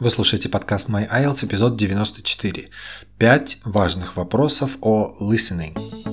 Вы 0.00 0.10
слушаете 0.10 0.48
подкаст 0.48 0.88
My 0.88 1.10
IELTS, 1.10 1.44
эпизод 1.44 1.76
94. 1.76 2.68
Пять 3.18 3.58
важных 3.64 4.16
вопросов 4.16 4.78
о 4.80 5.16
listening. 5.20 6.07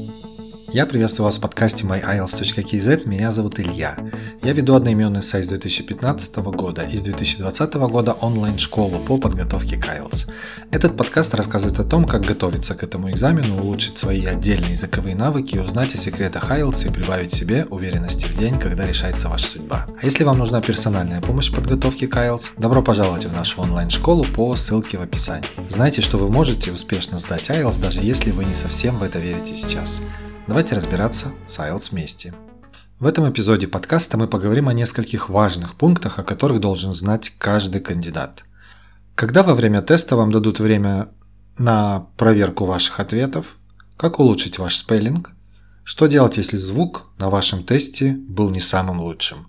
Я 0.76 0.86
приветствую 0.86 1.24
вас 1.24 1.38
в 1.38 1.40
подкасте 1.40 1.86
myielts.kz, 1.86 3.08
меня 3.08 3.32
зовут 3.32 3.62
Илья. 3.62 3.96
Я 4.44 4.52
веду 4.52 4.76
одноименный 4.76 5.22
сайт 5.22 5.46
с 5.46 5.48
2015 5.48 6.36
года 6.36 6.82
и 6.82 6.98
с 6.98 7.02
2020 7.02 7.74
года 7.76 8.12
онлайн-школу 8.12 9.00
по 9.08 9.18
подготовке 9.18 9.78
к 9.78 9.86
IELTS. 9.86 10.30
Этот 10.72 10.98
подкаст 10.98 11.34
рассказывает 11.34 11.80
о 11.80 11.86
том, 11.86 12.04
как 12.04 12.24
готовиться 12.24 12.76
к 12.76 12.84
этому 12.84 13.10
экзамену, 13.10 13.56
улучшить 13.56 13.98
свои 13.98 14.26
отдельные 14.26 14.72
языковые 14.72 15.16
навыки, 15.16 15.56
узнать 15.56 15.96
о 15.96 15.98
секретах 15.98 16.52
IELTS 16.52 16.90
и 16.90 16.92
прибавить 16.92 17.34
себе 17.34 17.66
уверенности 17.70 18.26
в 18.26 18.38
день, 18.38 18.60
когда 18.60 18.86
решается 18.86 19.30
ваша 19.30 19.46
судьба. 19.46 19.86
А 19.98 20.06
если 20.06 20.26
вам 20.26 20.40
нужна 20.40 20.60
персональная 20.60 21.22
помощь 21.22 21.52
в 21.52 21.56
подготовке 21.56 22.10
к 22.10 22.18
IELTS, 22.18 22.50
добро 22.58 22.84
пожаловать 22.84 23.24
в 23.24 23.34
нашу 23.34 23.62
онлайн-школу 23.62 24.26
по 24.36 24.54
ссылке 24.58 24.98
в 24.98 25.02
описании. 25.02 25.48
Знайте, 25.70 26.02
что 26.02 26.18
вы 26.18 26.30
можете 26.30 26.74
успешно 26.74 27.18
сдать 27.18 27.50
IELTS, 27.50 27.82
даже 27.82 28.02
если 28.02 28.32
вы 28.32 28.44
не 28.44 28.56
совсем 28.56 28.98
в 28.98 29.04
это 29.04 29.20
верите 29.20 29.56
сейчас. 29.56 30.02
Давайте 30.48 30.76
разбираться 30.76 31.32
с 31.48 31.58
IELTS 31.58 31.90
вместе. 31.90 32.32
В 33.00 33.08
этом 33.08 33.28
эпизоде 33.28 33.68
подкаста 33.68 34.16
мы 34.16 34.28
поговорим 34.28 34.68
о 34.68 34.74
нескольких 34.74 35.28
важных 35.28 35.74
пунктах, 35.74 36.20
о 36.20 36.24
которых 36.24 36.62
должен 36.62 36.94
знать 36.94 37.32
каждый 37.40 37.82
кандидат. 37.82 38.46
Когда 39.16 39.42
во 39.42 39.56
время 39.56 39.82
теста 39.82 40.16
вам 40.16 40.32
дадут 40.32 40.60
время 40.60 41.10
на 41.58 42.08
проверку 42.16 42.66
ваших 42.66 43.00
ответов, 43.00 43.58
как 43.98 44.20
улучшить 44.20 44.60
ваш 44.60 44.76
спеллинг, 44.76 45.32
что 45.84 46.06
делать, 46.06 46.38
если 46.38 46.58
звук 46.58 47.10
на 47.18 47.30
вашем 47.32 47.64
тесте 47.64 48.12
был 48.12 48.52
не 48.52 48.60
самым 48.60 49.02
лучшим? 49.02 49.48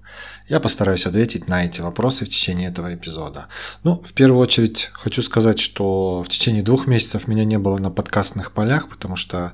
Я 0.48 0.60
постараюсь 0.60 1.06
ответить 1.06 1.46
на 1.46 1.64
эти 1.64 1.82
вопросы 1.82 2.24
в 2.24 2.28
течение 2.28 2.68
этого 2.68 2.94
эпизода. 2.94 3.48
Ну, 3.84 4.02
в 4.02 4.12
первую 4.14 4.40
очередь 4.40 4.90
хочу 4.92 5.22
сказать, 5.22 5.58
что 5.58 6.22
в 6.22 6.28
течение 6.28 6.62
двух 6.62 6.86
месяцев 6.86 7.26
меня 7.26 7.44
не 7.44 7.58
было 7.58 7.76
на 7.78 7.90
подкастных 7.90 8.52
полях, 8.52 8.88
потому 8.88 9.16
что 9.16 9.52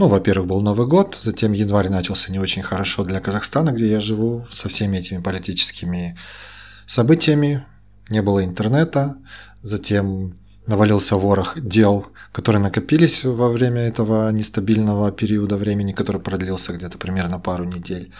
ну, 0.00 0.08
во-первых, 0.08 0.46
был 0.46 0.62
Новый 0.62 0.86
год, 0.86 1.16
затем 1.20 1.52
январь 1.52 1.90
начался 1.90 2.32
не 2.32 2.38
очень 2.38 2.62
хорошо 2.62 3.04
для 3.04 3.20
Казахстана, 3.20 3.70
где 3.70 3.90
я 3.90 4.00
живу, 4.00 4.46
со 4.50 4.70
всеми 4.70 4.96
этими 4.96 5.20
политическими 5.20 6.16
событиями. 6.86 7.66
Не 8.08 8.22
было 8.22 8.42
интернета, 8.42 9.16
затем 9.60 10.32
навалился 10.66 11.16
ворох 11.16 11.60
дел, 11.60 12.06
которые 12.32 12.62
накопились 12.62 13.24
во 13.24 13.50
время 13.50 13.82
этого 13.82 14.32
нестабильного 14.32 15.12
периода 15.12 15.58
времени, 15.58 15.92
который 15.92 16.22
продлился 16.22 16.72
где-то 16.72 16.96
примерно 16.96 17.38
пару 17.38 17.64
недель. 17.64 18.10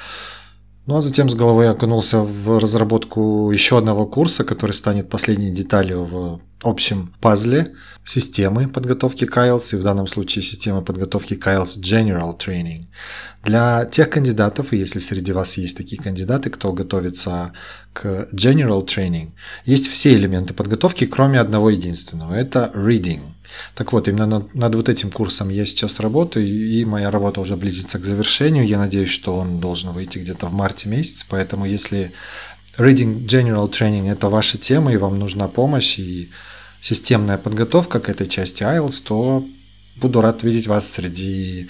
Ну 0.84 0.96
а 0.96 1.02
затем 1.02 1.30
с 1.30 1.34
головой 1.34 1.70
окунулся 1.70 2.18
в 2.18 2.58
разработку 2.58 3.50
еще 3.52 3.78
одного 3.78 4.06
курса, 4.06 4.44
который 4.44 4.72
станет 4.72 5.08
последней 5.08 5.50
деталью 5.50 6.04
в 6.04 6.40
общем 6.62 7.14
пазле 7.20 7.74
системы 8.04 8.68
подготовки 8.68 9.24
к 9.24 9.36
IELTS, 9.36 9.74
и 9.74 9.76
в 9.76 9.82
данном 9.82 10.06
случае 10.06 10.42
системы 10.42 10.82
подготовки 10.82 11.34
к 11.34 11.46
IELTS 11.46 11.80
General 11.80 12.36
Training. 12.38 12.86
Для 13.44 13.86
тех 13.86 14.10
кандидатов, 14.10 14.72
и 14.72 14.76
если 14.76 14.98
среди 14.98 15.32
вас 15.32 15.56
есть 15.56 15.76
такие 15.76 16.00
кандидаты, 16.00 16.50
кто 16.50 16.72
готовится 16.72 17.52
к 17.92 18.28
General 18.32 18.84
Training, 18.84 19.30
есть 19.64 19.88
все 19.88 20.14
элементы 20.14 20.52
подготовки, 20.54 21.06
кроме 21.06 21.40
одного 21.40 21.70
единственного– 21.70 22.34
это 22.34 22.70
Reading. 22.74 23.22
Так 23.74 23.92
вот, 23.92 24.08
именно 24.08 24.26
над, 24.26 24.54
над 24.54 24.74
вот 24.74 24.88
этим 24.88 25.10
курсом 25.10 25.48
я 25.48 25.64
сейчас 25.64 26.00
работаю, 26.00 26.46
и 26.46 26.84
моя 26.84 27.10
работа 27.10 27.40
уже 27.40 27.56
близится 27.56 27.98
к 27.98 28.04
завершению. 28.04 28.66
Я 28.66 28.78
надеюсь, 28.78 29.10
что 29.10 29.36
он 29.36 29.60
должен 29.60 29.92
выйти 29.92 30.18
где-то 30.18 30.46
в 30.46 30.52
марте 30.52 30.88
месяце, 30.88 31.24
поэтому 31.28 31.64
если 31.64 32.12
Reading 32.78 33.26
General 33.26 33.70
Training– 33.70 34.10
это 34.12 34.28
ваша 34.28 34.58
тема, 34.58 34.92
и 34.92 34.96
вам 34.96 35.18
нужна 35.18 35.48
помощь, 35.48 35.98
и 35.98 36.30
системная 36.80 37.38
подготовка 37.38 38.00
к 38.00 38.08
этой 38.08 38.26
части 38.26 38.62
IELTS, 38.62 39.02
то 39.04 39.46
буду 39.96 40.20
рад 40.20 40.42
видеть 40.42 40.66
вас 40.66 40.90
среди 40.90 41.68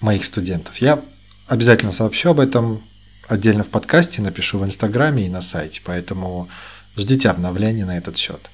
моих 0.00 0.24
студентов. 0.24 0.76
Я 0.78 1.02
обязательно 1.46 1.92
сообщу 1.92 2.30
об 2.30 2.40
этом 2.40 2.82
отдельно 3.28 3.62
в 3.62 3.68
подкасте, 3.68 4.22
напишу 4.22 4.58
в 4.58 4.64
Инстаграме 4.64 5.26
и 5.26 5.28
на 5.28 5.42
сайте, 5.42 5.80
поэтому 5.84 6.48
ждите 6.96 7.28
обновлений 7.28 7.84
на 7.84 7.96
этот 7.96 8.16
счет. 8.16 8.50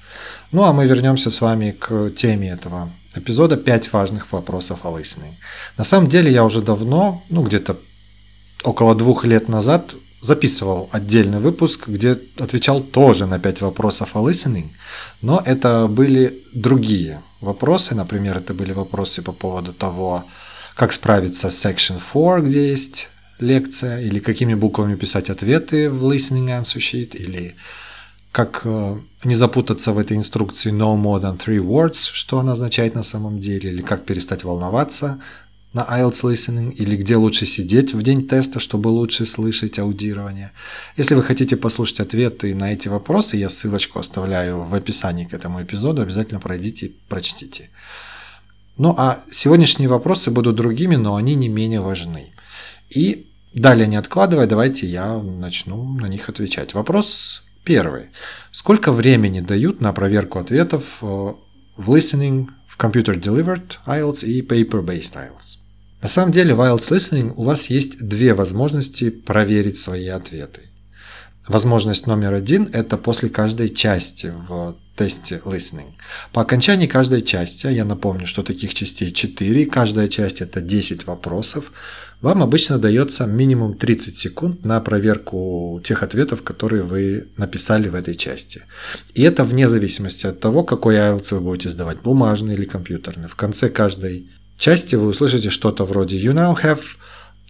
Ну 0.51 0.63
а 0.63 0.73
мы 0.73 0.85
вернемся 0.85 1.29
с 1.29 1.41
вами 1.41 1.71
к 1.71 2.11
теме 2.11 2.49
этого 2.51 2.91
эпизода 3.15 3.55
«5 3.55 3.89
важных 3.91 4.31
вопросов 4.31 4.85
о 4.85 4.97
listening». 4.97 5.35
На 5.77 5.83
самом 5.83 6.09
деле 6.09 6.31
я 6.31 6.43
уже 6.43 6.61
давно, 6.61 7.23
ну 7.29 7.43
где-то 7.43 7.77
около 8.63 8.95
двух 8.95 9.25
лет 9.25 9.47
назад 9.47 9.95
записывал 10.21 10.89
отдельный 10.91 11.39
выпуск, 11.39 11.87
где 11.87 12.19
отвечал 12.37 12.81
тоже 12.81 13.25
на 13.25 13.39
5 13.39 13.61
вопросов 13.61 14.15
о 14.15 14.19
listening, 14.19 14.69
но 15.21 15.41
это 15.45 15.87
были 15.87 16.43
другие 16.53 17.21
вопросы. 17.41 17.95
Например, 17.95 18.37
это 18.37 18.53
были 18.53 18.73
вопросы 18.73 19.21
по 19.21 19.31
поводу 19.31 19.73
того, 19.73 20.25
как 20.75 20.91
справиться 20.91 21.49
с 21.49 21.65
Section 21.65 21.99
4, 21.99 22.47
где 22.47 22.69
есть 22.69 23.09
лекция, 23.39 24.01
или 24.01 24.19
какими 24.19 24.53
буквами 24.53 24.95
писать 24.95 25.29
ответы 25.29 25.89
в 25.89 26.05
listening 26.05 26.47
answer 26.47 26.79
sheet, 26.79 27.15
или 27.15 27.55
как 28.31 28.61
э, 28.63 28.97
не 29.23 29.33
запутаться 29.33 29.91
в 29.91 29.97
этой 29.97 30.15
инструкции 30.15 30.71
no 30.71 30.95
more 31.01 31.19
than 31.21 31.37
three 31.37 31.59
words, 31.59 32.09
что 32.11 32.39
она 32.39 32.51
означает 32.51 32.95
на 32.95 33.03
самом 33.03 33.39
деле, 33.39 33.71
или 33.71 33.81
как 33.81 34.05
перестать 34.05 34.43
волноваться 34.43 35.19
на 35.73 35.81
IELTS 35.81 36.23
Listening 36.23 36.73
или 36.73 36.95
где 36.95 37.15
лучше 37.15 37.45
сидеть 37.45 37.93
в 37.93 38.01
день 38.01 38.27
теста, 38.27 38.59
чтобы 38.59 38.87
лучше 38.87 39.25
слышать 39.25 39.77
аудирование. 39.77 40.51
Если 40.97 41.13
вы 41.13 41.23
хотите 41.23 41.57
послушать 41.57 41.99
ответы 41.99 42.55
на 42.55 42.73
эти 42.73 42.87
вопросы, 42.87 43.37
я 43.37 43.49
ссылочку 43.49 43.99
оставляю 43.99 44.63
в 44.63 44.73
описании 44.73 45.25
к 45.25 45.33
этому 45.33 45.61
эпизоду, 45.61 46.01
обязательно 46.01 46.39
пройдите 46.39 46.87
и 46.87 46.95
прочтите. 47.07 47.69
Ну 48.77 48.95
а 48.97 49.21
сегодняшние 49.29 49.89
вопросы 49.89 50.31
будут 50.31 50.55
другими, 50.55 50.95
но 50.95 51.15
они 51.15 51.35
не 51.35 51.49
менее 51.49 51.81
важны. 51.81 52.33
И 52.89 53.29
далее 53.53 53.87
не 53.87 53.97
откладывая, 53.97 54.47
давайте 54.47 54.87
я 54.87 55.17
начну 55.17 55.83
на 55.83 56.07
них 56.07 56.29
отвечать. 56.29 56.73
Вопрос 56.73 57.43
первый. 57.63 58.05
Сколько 58.51 58.91
времени 58.91 59.41
дают 59.41 59.81
на 59.81 59.93
проверку 59.93 60.39
ответов 60.39 60.83
э, 61.01 61.33
в 61.77 61.91
listening, 61.91 62.47
Computer 62.79 63.19
Delivered 63.19 63.73
IELTS 63.85 64.25
и 64.25 64.41
Paper-Based 64.41 65.13
IELTS? 65.13 65.57
На 66.01 66.07
самом 66.07 66.31
деле 66.31 66.53
в 66.55 66.61
IELTS 66.61 66.89
Listening 66.89 67.33
у 67.35 67.43
вас 67.43 67.69
есть 67.69 67.99
две 67.99 68.33
возможности 68.33 69.09
проверить 69.09 69.77
свои 69.77 70.07
ответы. 70.07 70.61
Возможность 71.45 72.07
номер 72.07 72.33
один– 72.33 72.69
это 72.73 72.97
после 72.97 73.27
каждой 73.27 73.69
части 73.69 74.33
в 74.47 74.77
тесте 74.95 75.41
Listening. 75.43 75.93
По 76.31 76.41
окончании 76.41 76.87
каждой 76.87 77.21
части, 77.21 77.67
а 77.67 77.71
я 77.71 77.83
напомню, 77.83 78.27
что 78.27 78.43
таких 78.43 78.73
частей 78.73 79.11
4, 79.11 79.65
каждая 79.65 80.07
часть– 80.07 80.41
это 80.41 80.61
10 80.61 81.05
вопросов, 81.05 81.73
вам 82.21 82.43
обычно 82.43 82.77
дается 82.77 83.25
минимум 83.25 83.75
30 83.75 84.15
секунд 84.17 84.65
на 84.65 84.81
проверку 84.81 85.81
тех 85.83 86.03
ответов, 86.03 86.43
которые 86.43 86.83
вы 86.83 87.27
написали 87.37 87.87
в 87.87 87.95
этой 87.95 88.15
части. 88.15 88.63
И 89.13 89.21
это 89.21 89.43
вне 89.43 89.67
зависимости 89.67 90.27
от 90.27 90.39
того, 90.39 90.63
какой 90.63 90.95
IELTS 90.95 91.35
вы 91.35 91.39
будете 91.39 91.69
сдавать, 91.69 92.01
бумажный 92.01 92.55
или 92.55 92.65
компьютерный. 92.65 93.27
В 93.27 93.35
конце 93.35 93.69
каждой 93.69 94.29
части 94.57 94.95
вы 94.95 95.07
услышите 95.07 95.49
что-то 95.49 95.85
вроде 95.85 96.17
«You 96.17 96.33
now 96.33 96.55
have 96.61 96.81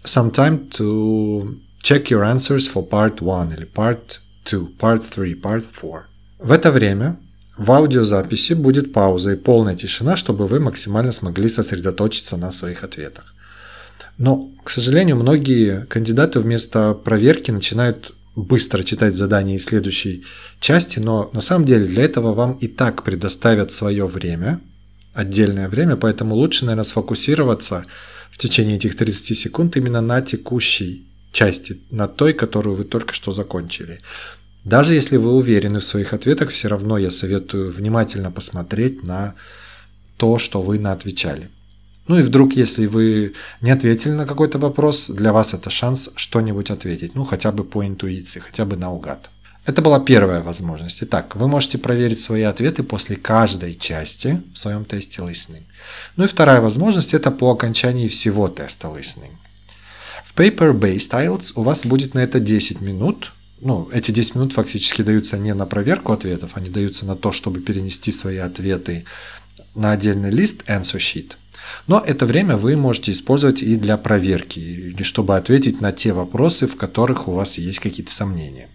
some 0.04 0.30
time 0.30 0.70
to 0.78 1.58
check 1.82 2.04
your 2.08 2.22
answers 2.22 2.70
for 2.72 2.88
part 2.88 3.18
1» 3.18 3.56
или 3.56 3.66
«part 3.66 4.20
2», 4.44 4.78
«part 4.78 5.02
3», 5.02 5.40
«part 5.40 5.64
4». 5.82 6.02
В 6.38 6.52
это 6.52 6.70
время 6.70 7.18
в 7.58 7.72
аудиозаписи 7.72 8.54
будет 8.54 8.92
пауза 8.92 9.32
и 9.32 9.36
полная 9.36 9.76
тишина, 9.76 10.16
чтобы 10.16 10.46
вы 10.46 10.60
максимально 10.60 11.12
смогли 11.12 11.48
сосредоточиться 11.48 12.36
на 12.36 12.50
своих 12.52 12.84
ответах. 12.84 13.34
Но, 14.20 14.50
к 14.62 14.68
сожалению, 14.68 15.16
многие 15.16 15.86
кандидаты 15.86 16.40
вместо 16.40 16.92
проверки 16.92 17.50
начинают 17.50 18.14
быстро 18.36 18.82
читать 18.82 19.16
задания 19.16 19.56
из 19.56 19.64
следующей 19.64 20.24
части, 20.60 20.98
но 20.98 21.30
на 21.32 21.40
самом 21.40 21.64
деле 21.64 21.86
для 21.86 22.04
этого 22.04 22.34
вам 22.34 22.52
и 22.52 22.68
так 22.68 23.02
предоставят 23.02 23.72
свое 23.72 24.06
время– 24.06 24.60
отдельное 25.14 25.68
время, 25.68 25.96
поэтому 25.96 26.34
лучше, 26.34 26.66
наверное, 26.66 26.84
сфокусироваться 26.84 27.86
в 28.30 28.36
течение 28.36 28.76
этих 28.76 28.94
30 28.94 29.36
секунд 29.36 29.76
именно 29.78 30.02
на 30.02 30.20
текущей 30.20 31.06
части, 31.32 31.80
на 31.90 32.06
той, 32.06 32.34
которую 32.34 32.76
вы 32.76 32.84
только 32.84 33.14
что 33.14 33.32
закончили. 33.32 34.00
Даже 34.64 34.94
если 34.94 35.16
вы 35.16 35.32
уверены 35.32 35.78
в 35.78 35.84
своих 35.84 36.12
ответах, 36.12 36.50
все 36.50 36.68
равно 36.68 36.98
я 36.98 37.10
советую 37.10 37.72
внимательно 37.72 38.30
посмотреть 38.30 39.02
на 39.02 39.34
то, 40.18 40.38
что 40.38 40.60
вы 40.60 40.78
наотвечали. 40.78 41.48
Ну 42.10 42.18
и 42.18 42.22
вдруг, 42.22 42.54
если 42.54 42.86
вы 42.86 43.34
не 43.60 43.70
ответили 43.70 44.10
на 44.10 44.26
какой-то 44.26 44.58
вопрос, 44.58 45.06
для 45.08 45.32
вас 45.32 45.54
это 45.54 45.70
шанс 45.70 46.10
что-нибудь 46.16 46.68
ответить, 46.72 47.14
ну 47.14 47.24
хотя 47.24 47.52
бы 47.52 47.62
по 47.62 47.86
интуиции, 47.86 48.40
хотя 48.40 48.64
бы 48.64 48.76
наугад. 48.76 49.30
Это 49.64 49.80
была 49.80 50.00
первая 50.00 50.42
возможность. 50.42 51.04
Итак, 51.04 51.36
вы 51.36 51.46
можете 51.46 51.78
проверить 51.78 52.18
свои 52.18 52.42
ответы 52.42 52.82
после 52.82 53.14
каждой 53.14 53.76
части 53.76 54.42
в 54.52 54.58
своем 54.58 54.84
тесте 54.84 55.22
listening. 55.22 55.62
Ну 56.16 56.24
и 56.24 56.26
вторая 56.26 56.60
возможность– 56.60 57.14
это 57.14 57.30
по 57.30 57.52
окончании 57.52 58.08
всего 58.08 58.48
теста 58.48 58.88
listening. 58.88 59.36
В 60.24 60.34
Paper-Based 60.34 61.10
IELTS 61.10 61.52
у 61.54 61.62
вас 61.62 61.86
будет 61.86 62.14
на 62.14 62.18
это 62.18 62.40
10 62.40 62.80
минут, 62.80 63.32
ну, 63.60 63.88
эти 63.92 64.10
10 64.10 64.34
минут 64.34 64.52
фактически 64.52 65.02
даются 65.02 65.38
не 65.38 65.54
на 65.54 65.64
проверку 65.64 66.12
ответов, 66.12 66.56
они 66.56 66.70
даются 66.70 67.06
на 67.06 67.14
то, 67.14 67.30
чтобы 67.30 67.60
перенести 67.60 68.10
свои 68.10 68.38
ответы 68.38 69.04
на 69.76 69.92
отдельный 69.92 70.30
лист 70.30 70.64
answer 70.66 70.98
sheet. 70.98 71.34
Но 71.86 72.02
это 72.06 72.26
время 72.26 72.56
вы 72.56 72.76
можете 72.76 73.12
использовать 73.12 73.62
и 73.62 73.76
для 73.76 73.96
проверки, 73.96 74.58
или 74.58 75.02
чтобы 75.02 75.36
ответить 75.36 75.80
на 75.80 75.92
те 75.92 76.12
вопросы, 76.12 76.66
в 76.66 76.76
которых 76.76 77.28
у 77.28 77.32
вас 77.32 77.58
есть 77.58 77.80
какие-то 77.80 78.12
сомнения. 78.12 78.68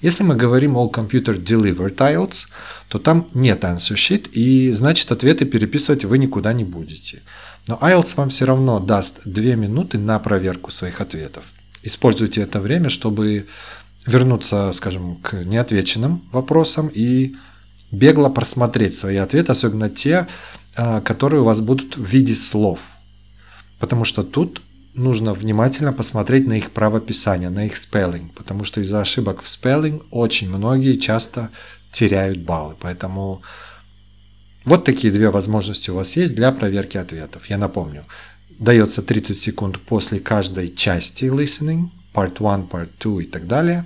Если 0.00 0.22
мы 0.22 0.36
говорим 0.36 0.76
о 0.76 0.88
Computer 0.88 1.36
Delivered 1.42 1.96
IELTS, 1.96 2.46
то 2.88 2.98
там 2.98 3.28
нет 3.34 3.64
answer 3.64 3.96
sheet, 3.96 4.30
и 4.30 4.72
значит 4.72 5.10
ответы 5.10 5.44
переписывать 5.44 6.04
вы 6.04 6.18
никуда 6.18 6.52
не 6.52 6.64
будете. 6.64 7.22
Но 7.66 7.76
IELTS 7.82 8.14
вам 8.16 8.28
все 8.28 8.44
равно 8.44 8.78
даст 8.78 9.22
2 9.24 9.42
минуты 9.56 9.98
на 9.98 10.18
проверку 10.20 10.70
своих 10.70 11.00
ответов. 11.00 11.46
Используйте 11.82 12.42
это 12.42 12.60
время, 12.60 12.90
чтобы 12.90 13.46
вернуться, 14.06 14.70
скажем, 14.72 15.16
к 15.16 15.34
неотвеченным 15.44 16.28
вопросам 16.32 16.88
и 16.88 17.34
бегло 17.90 18.28
просмотреть 18.28 18.94
свои 18.94 19.16
ответы, 19.16 19.52
особенно 19.52 19.90
те, 19.90 20.28
которые 21.04 21.40
у 21.40 21.44
вас 21.44 21.60
будут 21.60 21.96
в 21.96 22.04
виде 22.04 22.34
слов. 22.34 22.80
Потому 23.78 24.04
что 24.04 24.22
тут 24.22 24.62
нужно 24.94 25.32
внимательно 25.32 25.92
посмотреть 25.92 26.46
на 26.46 26.58
их 26.58 26.70
правописание, 26.70 27.50
на 27.50 27.66
их 27.66 27.76
спеллинг, 27.76 28.34
потому 28.34 28.64
что 28.64 28.80
из-за 28.80 29.00
ошибок 29.00 29.42
в 29.42 29.48
спеллинг 29.48 30.04
очень 30.10 30.48
многие 30.48 30.96
часто 30.96 31.50
теряют 31.90 32.40
баллы. 32.42 32.74
Поэтому 32.80 33.42
вот 34.64 34.84
такие 34.84 35.12
две 35.12 35.30
возможности 35.30 35.90
у 35.90 35.94
вас 35.94 36.16
есть 36.16 36.34
для 36.34 36.52
проверки 36.52 36.96
ответов. 36.96 37.46
Я 37.46 37.58
напомню, 37.58 38.04
дается 38.58 39.02
30 39.02 39.36
секунд 39.38 39.80
после 39.80 40.20
каждой 40.20 40.74
части 40.74 41.24
listening, 41.24 41.88
part 42.12 42.36
1, 42.36 42.68
part 42.68 42.90
2 43.00 43.22
и 43.22 43.26
так 43.26 43.46
далее. 43.46 43.84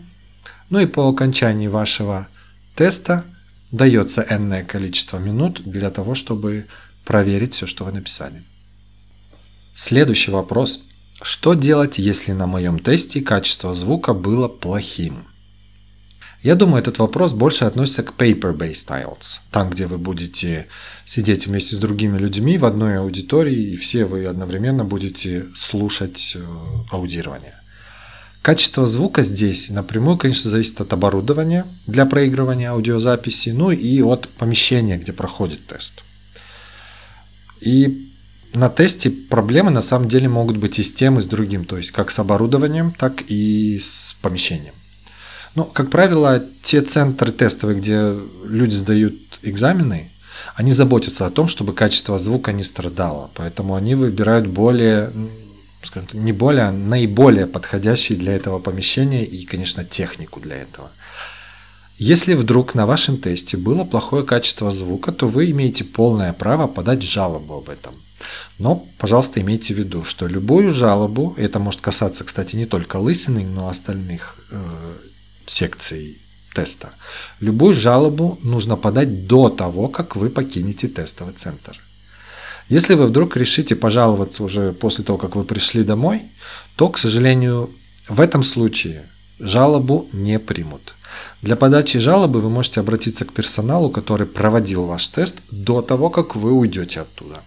Ну 0.71 0.81
и 0.81 0.87
по 0.87 1.09
окончании 1.09 1.69
вашего 1.69 2.29
теста 2.75 3.25
дается 3.73 4.25
энное 4.29 4.65
количество 4.65 5.19
минут 5.19 5.63
для 5.65 5.91
того, 5.91 6.15
чтобы 6.15 6.67
проверить 7.05 7.55
все, 7.55 7.67
что 7.67 7.85
вы 7.85 7.93
написали. 7.93 8.45
Следующий 9.75 10.31
вопрос. 10.31 10.85
Что 11.23 11.55
делать, 11.55 11.99
если 11.99 12.33
на 12.33 12.47
моем 12.47 12.79
тесте 12.79 13.21
качество 13.21 13.75
звука 13.75 14.13
было 14.13 14.49
плохим? 14.49 15.27
Я 16.43 16.57
думаю, 16.57 16.83
этот 16.83 16.99
вопрос 16.99 17.33
больше 17.33 17.65
относится 17.65 18.03
к 18.03 18.15
paper-based 18.19 18.89
IELTS, 18.89 19.39
там, 19.53 19.71
где 19.71 19.87
вы 19.87 19.97
будете 19.97 20.67
сидеть 21.05 21.47
вместе 21.47 21.77
с 21.77 21.79
другими 21.79 22.19
людьми 22.19 22.59
в 22.59 22.65
одной 22.65 22.99
аудитории, 22.99 23.73
и 23.73 23.77
все 23.77 24.05
вы 24.07 24.27
одновременно 24.27 24.85
будете 24.85 25.47
слушать 25.55 26.33
э, 26.35 26.45
аудирование. 26.91 27.62
Качество 28.43 28.87
звука 28.87 29.23
здесь 29.23 29.71
напрямую, 29.71 30.19
конечно, 30.19 30.51
зависит 30.51 30.81
от 30.81 30.93
оборудования 30.93 31.65
для 31.87 32.07
проигрывания 32.07 32.73
аудиозаписи, 32.73 33.51
ну 33.51 33.71
и 33.71 34.03
от 34.03 34.29
помещения, 34.29 34.99
где 34.99 35.13
проходит 35.13 35.65
тест. 35.67 36.03
И 37.61 38.11
на 38.53 38.69
тесте 38.69 39.11
проблемы 39.11 39.71
на 39.71 39.81
самом 39.81 40.09
деле 40.09 40.29
могут 40.29 40.57
быть 40.57 40.81
и 40.81 40.83
с 40.83 40.93
тем, 40.93 41.21
и 41.21 41.23
с 41.23 41.27
другим, 41.27 41.65
то 41.65 41.77
есть 41.77 41.93
как 41.93 42.11
с 42.11 42.19
оборудованием, 42.19 42.91
так 42.91 43.23
и 43.29 43.79
с 43.79 44.17
помещением. 44.21 44.75
Ну, 45.55 45.65
как 45.65 45.91
правило, 45.91 46.43
те 46.63 46.81
центры 46.81 47.31
тестовые, 47.31 47.79
где 47.79 48.19
люди 48.45 48.75
сдают 48.75 49.15
экзамены, 49.43 50.11
они 50.57 50.73
заботятся 50.73 51.27
о 51.27 51.31
том, 51.31 51.47
чтобы 51.47 51.75
качество 51.75 52.19
звука 52.19 52.53
не 52.53 52.65
страдало, 52.65 53.31
поэтому 53.35 53.77
они 53.77 53.95
выбирают 53.95 54.49
более, 54.49 55.13
скажем 55.85 56.09
так, 56.09 56.21
не 56.21 56.33
более, 56.33 56.65
а 56.65 56.73
наиболее 56.73 57.47
подходящие 57.47 58.19
для 58.19 58.33
этого 58.33 58.59
помещения 58.59 59.25
и, 59.25 59.45
конечно, 59.45 59.85
технику 59.85 60.41
для 60.41 60.57
этого. 60.57 60.91
Если 61.99 62.35
вдруг 62.35 62.75
на 62.75 62.87
вашем 62.87 63.19
тесте 63.19 63.57
было 63.57 63.85
плохое 63.85 64.25
качество 64.25 64.71
звука, 64.71 65.13
то 65.13 65.27
вы 65.27 65.51
имеете 65.51 65.85
полное 65.85 66.33
право 66.33 66.67
подать 66.67 67.03
жалобу 67.03 67.55
об 67.55 67.69
этом. 67.69 67.95
Но, 68.59 68.87
пожалуйста, 68.99 69.41
имейте 69.41 69.75
в 69.75 69.79
виду, 69.79 70.05
что 70.05 70.27
любую 70.27 70.73
жалобу, 70.73 71.35
это 71.37 71.59
может 71.59 71.81
касаться, 71.81 72.25
кстати, 72.25 72.57
не 72.57 72.67
только 72.67 72.99
listening, 72.99 73.49
но 73.49 73.69
и 73.69 73.71
остальных 73.71 74.37
э, 74.51 74.97
секций 75.47 76.19
теста, 76.55 76.93
любую 77.41 77.75
жалобу 77.75 78.39
нужно 78.43 78.77
подать 78.77 79.27
до 79.27 79.49
того, 79.49 79.89
как 79.89 80.17
вы 80.17 80.31
покинете 80.31 80.89
тестовый 80.89 81.35
центр. 81.35 81.81
Если 82.69 82.95
вы 82.95 83.07
вдруг 83.07 83.37
решите 83.37 83.77
пожаловаться 83.77 84.43
уже 84.45 84.73
после 84.73 85.05
того, 85.05 85.19
как 85.19 85.37
вы 85.37 85.45
пришли 85.45 85.85
домой, 85.85 86.23
то, 86.77 86.89
к 86.89 86.99
сожалению, 86.99 87.71
в 88.09 88.21
этом 88.21 88.43
случае 88.43 89.07
жалобу 89.39 90.09
не 90.13 90.39
примут. 90.39 90.95
Для 91.43 91.57
подачи 91.57 91.99
жалобы 91.99 92.41
вы 92.41 92.49
можете 92.49 92.81
обратиться 92.81 93.25
к 93.25 93.33
персоналу, 93.33 93.91
который 93.91 94.27
проводил 94.27 94.87
ваш 94.87 95.09
тест 95.09 95.39
до 95.51 95.83
того, 95.83 96.11
как 96.11 96.37
вы 96.37 96.53
уйдете 96.53 97.01
оттуда. 97.01 97.41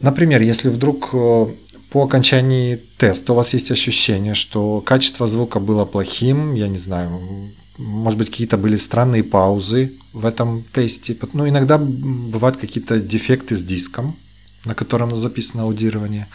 Например, 0.00 0.40
если 0.40 0.68
вдруг 0.68 1.10
э, 1.12 1.46
по 1.90 2.04
окончании 2.04 2.80
теста 2.98 3.32
у 3.32 3.36
вас 3.36 3.54
есть 3.54 3.70
ощущение, 3.70 4.34
что 4.34 4.80
качество 4.80 5.26
звука 5.26 5.60
было 5.60 5.84
плохим, 5.84 6.54
я 6.54 6.68
не 6.68 6.78
знаю, 6.78 7.52
может 7.78 8.18
быть, 8.18 8.30
какие-то 8.30 8.56
были 8.56 8.76
странные 8.76 9.22
паузы 9.24 9.92
в 10.12 10.26
этом 10.26 10.64
тесте. 10.72 11.16
Ну, 11.32 11.48
иногда 11.48 11.78
бывают 11.78 12.56
какие-то 12.56 13.00
дефекты 13.00 13.56
с 13.56 13.62
диском, 13.62 14.16
на 14.64 14.74
котором 14.74 15.14
записано 15.16 15.62
аудирование, 15.62 16.28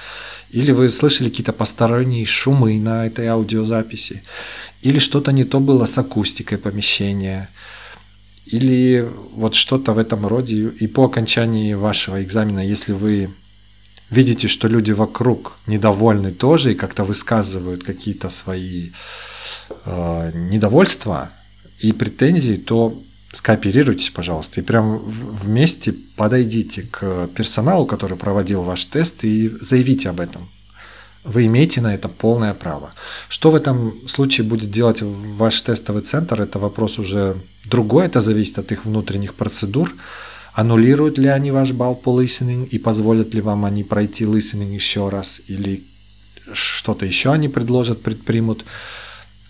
или 0.50 0.72
вы 0.72 0.92
слышали 0.92 1.30
какие-то 1.30 1.54
посторонние 1.54 2.25
шумы 2.25 2.80
на 2.80 3.06
этой 3.06 3.27
аудиозаписи, 3.27 4.24
или 4.81 5.00
что-то 5.00 5.31
не 5.31 5.44
то 5.44 5.60
было 5.60 5.86
с 5.86 5.98
акустикой 5.98 6.57
помещения, 6.57 7.50
или 8.45 9.07
вот 9.33 9.56
что-то 9.56 9.94
в 9.94 9.98
этом 9.98 10.27
роде. 10.27 10.69
И 10.80 10.88
по 10.88 11.06
окончании 11.06 11.74
вашего 11.74 12.22
экзамена, 12.24 12.60
если 12.60 12.94
вы 12.94 13.30
видите, 14.10 14.48
что 14.48 14.68
люди 14.68 14.92
вокруг 14.92 15.57
недовольны 15.68 16.31
тоже 16.31 16.72
и 16.72 16.75
как-то 16.75 17.04
высказывают 17.04 17.83
какие-то 17.83 18.30
свои 18.30 18.92
э, 19.86 20.31
недовольства 20.33 21.31
и 21.80 21.92
претензии, 21.92 22.56
то 22.56 23.01
скооперируйтесь, 23.36 24.10
пожалуйста, 24.12 24.62
и 24.62 24.64
прям 24.64 25.00
вместе 25.00 25.92
подойдите 25.92 26.84
к 26.84 27.28
персоналу, 27.36 27.86
который 27.86 28.18
проводил 28.18 28.62
ваш 28.62 28.86
тест, 28.86 29.26
и 29.26 29.50
заявите 29.60 30.10
об 30.10 30.22
этом. 30.22 30.50
Вы 31.26 31.48
имеете 31.48 31.82
на 31.82 31.94
это 31.94 32.08
полное 32.08 32.54
право. 32.54 32.94
Что 33.30 33.52
в 33.52 33.56
этом 33.56 34.08
случае 34.08 34.48
будет 34.48 34.72
делать 34.72 35.02
ваш 35.02 35.62
тестовый 35.62 36.04
центр, 36.04 36.42
это 36.42 36.60
вопрос 36.60 36.98
уже 36.98 37.36
другой, 37.66 38.06
это 38.06 38.22
зависит 38.22 38.60
от 38.60 38.72
их 38.72 38.86
внутренних 38.86 39.34
процедур. 39.34 39.94
Аннулируют 40.54 41.18
ли 41.18 41.28
они 41.28 41.52
ваш 41.52 41.72
балл 41.72 41.96
по 41.96 42.22
listening 42.22 42.68
и 42.68 42.80
позволят 42.80 43.34
ли 43.34 43.42
вам 43.42 43.65
они 43.65 43.84
пройти 43.84 44.24
listening 44.24 44.74
еще 44.75 45.10
раз 45.10 45.42
или 45.48 45.84
что-то 46.54 47.06
еще 47.06 47.34
они 47.34 47.50
предложат, 47.50 48.01
предпримут. 48.01 48.63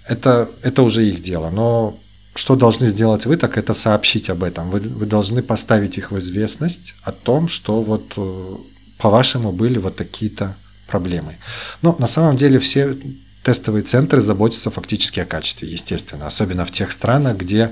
Это, 0.07 0.49
это 0.63 0.81
уже 0.81 1.05
их 1.05 1.21
дело. 1.21 1.51
Но 1.51 1.99
что 2.35 2.55
должны 2.55 2.87
сделать 2.87 3.25
вы, 3.25 3.37
так 3.37 3.57
это 3.57 3.73
сообщить 3.73 4.29
об 4.29 4.43
этом. 4.43 4.69
Вы, 4.69 4.79
вы 4.81 5.05
должны 5.05 5.41
поставить 5.41 5.97
их 5.97 6.11
в 6.11 6.19
известность 6.19 6.93
о 7.01 7.11
том, 7.11 7.47
что 7.47 7.81
вот 7.81 8.13
э, 8.17 8.55
по-вашему 8.97 9.53
были 9.53 9.79
вот 9.79 9.95
такие-то 9.95 10.57
проблемы. 10.87 11.37
Но 11.81 11.95
на 11.97 12.07
самом 12.07 12.35
деле 12.35 12.59
все 12.59 12.97
тестовые 13.43 13.83
центры 13.83 14.19
заботятся 14.19 14.69
фактически 14.69 15.21
о 15.21 15.25
качестве, 15.25 15.69
естественно, 15.69 16.27
особенно 16.27 16.65
в 16.65 16.71
тех 16.71 16.91
странах, 16.91 17.37
где 17.37 17.71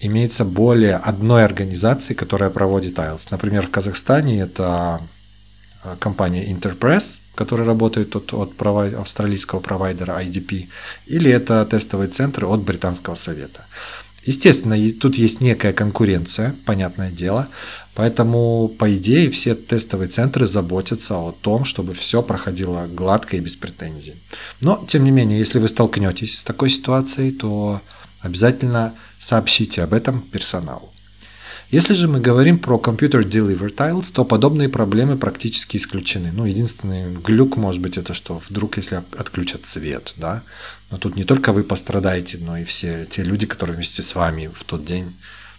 имеется 0.00 0.44
более 0.44 0.94
одной 0.94 1.44
организации, 1.44 2.14
которая 2.14 2.50
проводит 2.50 2.98
IELTS. 2.98 3.28
Например, 3.30 3.66
в 3.66 3.70
Казахстане 3.70 4.40
это 4.40 5.02
э, 5.82 5.96
компания 5.98 6.52
Interpress, 6.52 7.17
которая 7.38 7.66
работает 7.66 8.16
от, 8.16 8.34
от 8.34 8.56
провай, 8.56 8.92
австралийского 8.94 9.60
провайдера 9.60 10.20
IDP, 10.20 10.66
или 11.06 11.30
это 11.30 11.64
тестовые 11.64 12.08
центры 12.08 12.48
от 12.48 12.62
Британского 12.62 13.14
совета. 13.14 13.66
Естественно, 14.24 14.76
тут 15.00 15.14
есть 15.14 15.40
некая 15.40 15.72
конкуренция, 15.72 16.56
понятное 16.66 17.12
дело, 17.12 17.46
поэтому, 17.94 18.68
по 18.68 18.92
идее, 18.92 19.30
все 19.30 19.54
тестовые 19.54 20.08
центры 20.08 20.48
заботятся 20.48 21.14
о 21.14 21.30
том, 21.30 21.64
чтобы 21.64 21.94
все 21.94 22.22
проходило 22.22 22.88
гладко 22.88 23.36
и 23.36 23.40
без 23.40 23.54
претензий. 23.54 24.16
Но, 24.60 24.84
тем 24.88 25.04
не 25.04 25.12
менее, 25.12 25.38
если 25.38 25.60
вы 25.60 25.68
столкнетесь 25.68 26.38
с 26.38 26.44
такой 26.44 26.70
ситуацией, 26.70 27.30
то 27.30 27.80
обязательно 28.20 28.94
сообщите 29.20 29.84
об 29.84 29.94
этом 29.94 30.22
персоналу. 30.22 30.92
Если 31.70 31.92
же 31.92 32.08
мы 32.08 32.18
говорим 32.18 32.58
про 32.58 32.78
Computer 32.78 33.22
Deliver 33.22 33.74
Tiles, 33.74 34.10
то 34.10 34.24
подобные 34.24 34.70
проблемы 34.70 35.18
практически 35.18 35.76
исключены. 35.76 36.32
Ну, 36.32 36.46
единственный 36.46 37.14
глюк 37.14 37.58
может 37.58 37.82
быть 37.82 37.98
это, 37.98 38.14
что 38.14 38.38
вдруг 38.38 38.78
если 38.78 39.02
отключат 39.18 39.64
свет, 39.64 40.14
да, 40.16 40.42
но 40.90 40.96
тут 40.96 41.16
не 41.16 41.24
только 41.24 41.52
вы 41.52 41.64
пострадаете, 41.64 42.38
но 42.38 42.56
и 42.56 42.64
все 42.64 43.06
те 43.10 43.22
люди, 43.22 43.46
которые 43.46 43.76
вместе 43.76 44.00
с 44.00 44.14
вами 44.14 44.50
в 44.54 44.64
тот 44.64 44.86
день 44.86 45.14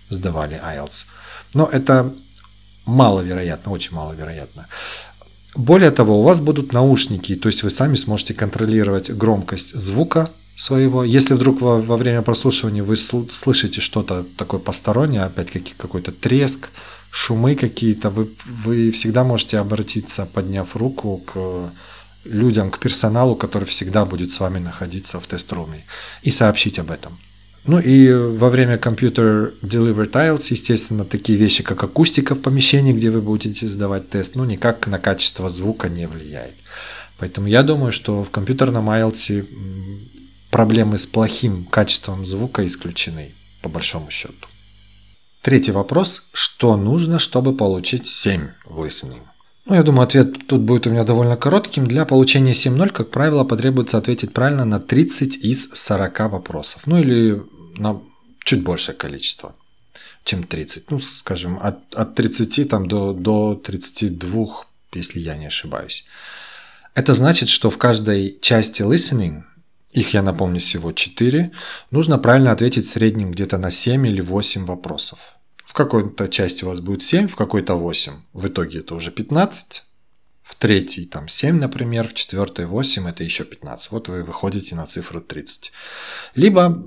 сдавали 0.10 0.60
IELTS. 0.60 1.06
Но 1.54 1.70
это 1.72 2.12
маловероятно, 2.86 3.72
очень 3.72 3.94
маловероятно. 3.96 4.68
Более 5.54 5.92
того, 5.92 6.22
у 6.22 6.24
вас 6.24 6.42
будут 6.42 6.74
наушники, 6.74 7.36
то 7.36 7.50
есть 7.50 7.62
вы 7.62 7.70
сами 7.70 7.94
сможете 7.94 8.34
контролировать 8.34 9.12
громкость 9.12 9.76
звука 9.76 10.32
своего. 10.60 11.06
Если 11.06 11.36
вдруг 11.36 11.62
во, 11.62 11.80
во 11.80 11.96
время 11.96 12.22
прослушивания 12.22 12.84
вы 12.84 12.98
слышите 12.98 13.80
что-то 13.80 14.26
такое 14.38 14.60
постороннее, 14.60 15.24
опять 15.24 15.74
какой-то 15.78 16.12
треск, 16.12 16.70
шумы 17.10 17.56
какие-то, 17.56 18.10
вы, 18.10 18.30
вы 18.46 18.92
всегда 18.92 19.24
можете 19.24 19.58
обратиться, 19.58 20.26
подняв 20.26 20.76
руку 20.76 21.24
к 21.26 21.72
людям, 22.26 22.72
к 22.72 22.80
персоналу, 22.80 23.36
который 23.36 23.64
всегда 23.64 24.04
будет 24.04 24.32
с 24.32 24.40
вами 24.42 24.60
находиться 24.60 25.20
в 25.20 25.28
тест-руме, 25.28 25.86
и 26.24 26.32
сообщить 26.32 26.78
об 26.78 26.92
этом. 26.92 27.18
Ну 27.66 27.80
и 27.80 28.12
во 28.12 28.50
время 28.50 28.78
компьютер 28.78 29.54
Deliver 29.62 30.12
Tiles, 30.12 30.48
естественно, 30.50 31.06
такие 31.06 31.38
вещи, 31.38 31.64
как 31.64 31.82
акустика 31.84 32.36
в 32.36 32.42
помещении, 32.42 32.94
где 32.94 33.12
вы 33.12 33.22
будете 33.22 33.68
сдавать 33.68 34.10
тест, 34.10 34.36
ну 34.36 34.44
никак 34.44 34.88
на 34.88 35.00
качество 35.00 35.48
звука 35.48 35.88
не 35.88 36.08
влияет. 36.08 36.56
Поэтому 37.18 37.48
я 37.48 37.64
думаю, 37.64 37.92
что 37.92 38.24
в 38.24 38.30
компьютерном 38.30 38.90
IELTS 38.90 39.46
проблемы 40.50 40.98
с 40.98 41.06
плохим 41.06 41.66
качеством 41.66 42.26
звука 42.26 42.66
исключены, 42.66 43.34
по 43.62 43.70
большому 43.70 44.12
счету. 44.12 44.48
Третий 45.42 45.72
вопрос. 45.72 46.26
Что 46.34 46.76
нужно, 46.76 47.20
чтобы 47.20 47.56
получить 47.56 48.08
7 48.08 48.50
в 48.66 48.84
listening? 48.84 49.22
Ну, 49.66 49.76
я 49.76 49.84
думаю, 49.84 50.04
ответ 50.04 50.48
тут 50.48 50.62
будет 50.62 50.88
у 50.88 50.90
меня 50.90 51.04
довольно 51.04 51.38
коротким. 51.38 51.88
Для 51.88 52.06
получения 52.06 52.54
7.0, 52.54 52.90
как 52.90 53.12
правило, 53.12 53.44
потребуется 53.44 53.98
ответить 53.98 54.34
правильно 54.34 54.66
на 54.66 54.80
30 54.80 55.38
из 55.38 55.70
40 55.72 56.20
вопросов. 56.32 56.88
Ну, 56.88 56.98
или 57.00 57.42
на 57.78 58.02
чуть 58.44 58.64
большее 58.64 58.96
количество, 58.96 59.56
чем 60.24 60.44
30. 60.44 60.92
Ну, 60.92 61.00
скажем, 61.00 61.60
от, 61.62 61.94
от 61.94 62.16
30 62.16 62.68
там, 62.68 62.88
до, 62.88 63.14
до 63.14 63.56
32, 63.56 64.46
если 64.94 65.20
я 65.20 65.38
не 65.38 65.46
ошибаюсь. 65.46 66.06
Это 66.96 67.14
значит, 67.14 67.48
что 67.48 67.70
в 67.70 67.78
каждой 67.78 68.40
части 68.42 68.82
listening, 68.82 69.44
их, 69.92 70.14
я 70.14 70.22
напомню, 70.22 70.60
всего 70.60 70.92
4, 70.92 71.52
нужно 71.92 72.20
правильно 72.20 72.52
ответить 72.52 72.86
в 72.86 72.90
среднем 72.90 73.32
где-то 73.32 73.58
на 73.58 73.72
7 73.72 74.08
или 74.08 74.22
8 74.22 74.66
вопросов. 74.66 75.20
В 75.58 75.74
какой-то 75.74 76.28
части 76.28 76.64
у 76.64 76.68
вас 76.68 76.80
будет 76.80 77.04
7, 77.04 77.28
в 77.28 77.36
какой-то 77.36 77.76
8. 77.76 78.14
В 78.34 78.48
итоге 78.48 78.80
это 78.80 78.96
уже 78.96 79.12
15. 79.12 79.84
В 80.42 80.56
третьей 80.56 81.06
там 81.06 81.28
7, 81.28 81.60
например, 81.60 82.08
в 82.08 82.14
четвертой 82.14 82.66
8, 82.66 83.08
это 83.08 83.24
еще 83.24 83.44
15. 83.44 83.92
Вот 83.92 84.08
вы 84.08 84.24
выходите 84.24 84.76
на 84.76 84.86
цифру 84.88 85.22
30. 85.22 85.72
Либо 86.36 86.84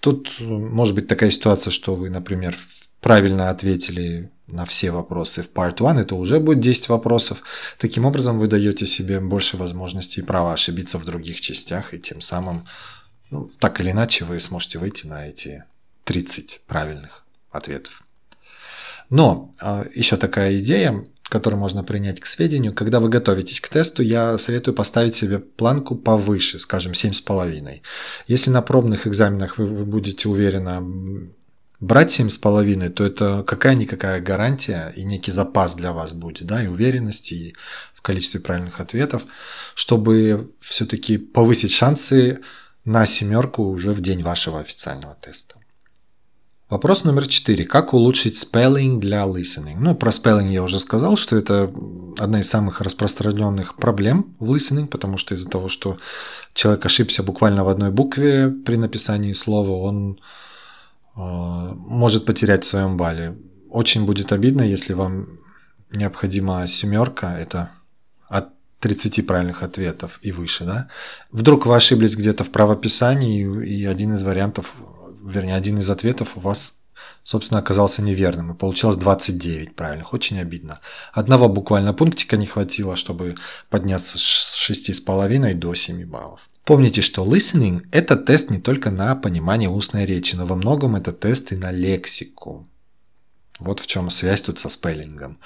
тут 0.00 0.40
может 0.40 0.94
быть 0.94 1.08
такая 1.08 1.30
ситуация, 1.30 1.72
что 1.72 1.96
вы, 1.96 2.08
например, 2.08 2.56
правильно 3.00 3.50
ответили 3.50 4.30
на 4.46 4.64
все 4.64 4.90
вопросы 4.90 5.42
в 5.42 5.52
Part 5.52 5.86
1, 5.86 5.98
это 5.98 6.14
уже 6.14 6.40
будет 6.40 6.60
10 6.60 6.88
вопросов. 6.88 7.42
Таким 7.78 8.06
образом, 8.06 8.38
вы 8.38 8.46
даете 8.46 8.86
себе 8.86 9.20
больше 9.20 9.56
возможностей 9.56 10.20
и 10.20 10.24
права 10.24 10.54
ошибиться 10.54 10.98
в 10.98 11.04
других 11.04 11.40
частях, 11.40 11.92
и 11.94 11.98
тем 11.98 12.20
самым, 12.20 12.66
ну, 13.30 13.50
так 13.58 13.80
или 13.80 13.90
иначе, 13.90 14.24
вы 14.24 14.40
сможете 14.40 14.78
выйти 14.78 15.06
на 15.06 15.28
эти 15.28 15.64
30 16.04 16.62
правильных 16.66 17.26
ответов. 17.50 18.02
Но 19.10 19.52
а, 19.60 19.86
еще 19.94 20.16
такая 20.16 20.56
идея, 20.58 21.04
которую 21.28 21.60
можно 21.60 21.84
принять 21.84 22.20
к 22.20 22.26
сведению, 22.26 22.74
когда 22.74 23.00
вы 23.00 23.08
готовитесь 23.10 23.60
к 23.60 23.68
тесту, 23.68 24.02
я 24.02 24.38
советую 24.38 24.74
поставить 24.74 25.14
себе 25.14 25.38
планку 25.38 25.94
повыше, 25.94 26.58
скажем, 26.58 26.92
7,5. 26.92 27.80
Если 28.26 28.50
на 28.50 28.62
пробных 28.62 29.06
экзаменах 29.06 29.58
вы, 29.58 29.66
вы 29.66 29.84
будете 29.84 30.28
уверенно 30.28 30.82
брать 31.80 32.18
7,5, 32.18 32.88
то 32.90 33.04
это 33.04 33.44
какая-никакая 33.46 34.20
гарантия 34.20 34.92
и 34.96 35.04
некий 35.04 35.30
запас 35.30 35.76
для 35.76 35.92
вас 35.92 36.12
будет, 36.12 36.46
да, 36.46 36.62
и 36.62 36.66
уверенности, 36.66 37.34
и 37.34 37.54
в 37.94 38.02
количестве 38.02 38.40
правильных 38.40 38.80
ответов, 38.80 39.24
чтобы 39.74 40.52
все-таки 40.60 41.18
повысить 41.18 41.72
шансы 41.72 42.40
на 42.84 43.06
семерку 43.06 43.64
уже 43.64 43.92
в 43.92 44.00
день 44.00 44.22
вашего 44.22 44.60
официального 44.60 45.16
теста. 45.20 45.56
Вопрос 46.70 47.04
номер 47.04 47.26
четыре. 47.28 47.64
Как 47.64 47.94
улучшить 47.94 48.36
спеллинг 48.36 49.00
для 49.00 49.22
listening? 49.22 49.76
Ну, 49.78 49.94
про 49.94 50.12
спеллинг 50.12 50.52
я 50.52 50.62
уже 50.62 50.78
сказал, 50.80 51.16
что 51.16 51.34
это 51.34 51.72
одна 52.18 52.40
из 52.40 52.50
самых 52.50 52.82
распространенных 52.82 53.76
проблем 53.76 54.36
в 54.38 54.52
listening, 54.54 54.86
потому 54.86 55.16
что 55.16 55.34
из-за 55.34 55.48
того, 55.48 55.68
что 55.68 55.96
человек 56.52 56.84
ошибся 56.84 57.22
буквально 57.22 57.64
в 57.64 57.68
одной 57.68 57.90
букве 57.90 58.50
при 58.50 58.76
написании 58.76 59.32
слова, 59.32 59.70
он 59.70 60.20
может 61.18 62.24
потерять 62.24 62.64
в 62.64 62.68
своем 62.68 62.96
бале. 62.96 63.36
Очень 63.70 64.06
будет 64.06 64.32
обидно, 64.32 64.62
если 64.62 64.92
вам 64.94 65.40
необходима 65.90 66.66
семерка, 66.66 67.38
это 67.38 67.70
от 68.28 68.50
30 68.80 69.26
правильных 69.26 69.62
ответов 69.62 70.20
и 70.22 70.32
выше, 70.32 70.64
да? 70.64 70.88
Вдруг 71.32 71.66
вы 71.66 71.74
ошиблись 71.74 72.16
где-то 72.16 72.44
в 72.44 72.50
правописании, 72.50 73.66
и 73.66 73.84
один 73.84 74.12
из 74.12 74.22
вариантов 74.22 74.74
вернее, 75.28 75.54
один 75.54 75.78
из 75.78 75.90
ответов 75.90 76.36
у 76.36 76.40
вас, 76.40 76.74
собственно, 77.22 77.60
оказался 77.60 78.02
неверным, 78.02 78.52
и 78.52 78.56
получилось 78.56 78.96
29 78.96 79.74
правильных. 79.74 80.12
Очень 80.12 80.40
обидно. 80.40 80.80
Одного 81.12 81.48
буквально 81.48 81.94
пунктика 81.94 82.36
не 82.36 82.46
хватило, 82.46 82.96
чтобы 82.96 83.36
подняться 83.70 84.18
с 84.18 84.70
6,5 84.70 85.54
до 85.54 85.74
7 85.74 86.04
баллов. 86.06 86.48
Помните, 86.68 87.00
что 87.00 87.24
listening– 87.24 87.86
это 87.92 88.14
тест 88.14 88.50
не 88.50 88.58
только 88.58 88.90
на 88.90 89.16
понимание 89.16 89.70
устной 89.70 90.04
речи, 90.04 90.36
но 90.36 90.44
во 90.44 90.54
многом 90.54 90.96
это 90.96 91.12
тест 91.12 91.50
и 91.52 91.56
на 91.56 91.70
лексику. 91.72 92.68
Вот 93.58 93.80
в 93.80 93.86
чем 93.86 94.10
связь 94.10 94.42
тут 94.42 94.58
со 94.58 94.68
спеллингом. 94.68 95.38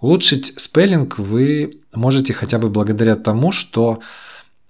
Улучшить 0.00 0.58
спеллинг 0.58 1.18
вы 1.18 1.80
можете 1.92 2.32
хотя 2.32 2.58
бы 2.58 2.70
благодаря 2.70 3.16
тому, 3.16 3.52
что 3.52 4.00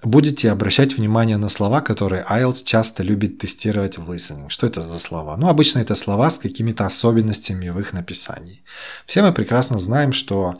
будете 0.03 0.51
обращать 0.51 0.97
внимание 0.97 1.37
на 1.37 1.49
слова, 1.49 1.81
которые 1.81 2.27
IELTS 2.29 2.65
часто 2.65 3.05
любит 3.05 3.39
тестировать 3.39 3.97
в 3.97 4.11
listening. 4.11 4.49
Что 4.49 4.67
это 4.67 4.83
за 4.83 4.99
слова? 4.99 5.37
Ну, 5.37 5.47
обычно 5.47 5.79
это 5.79 5.95
слова 5.95 6.29
с 6.29 6.41
какими-то 6.41 6.87
особенностями 6.87 7.69
в 7.69 7.79
их 7.79 7.93
написании. 7.93 8.65
Все 9.07 9.23
мы 9.23 9.33
прекрасно 9.33 9.79
знаем, 9.79 10.13
что 10.13 10.59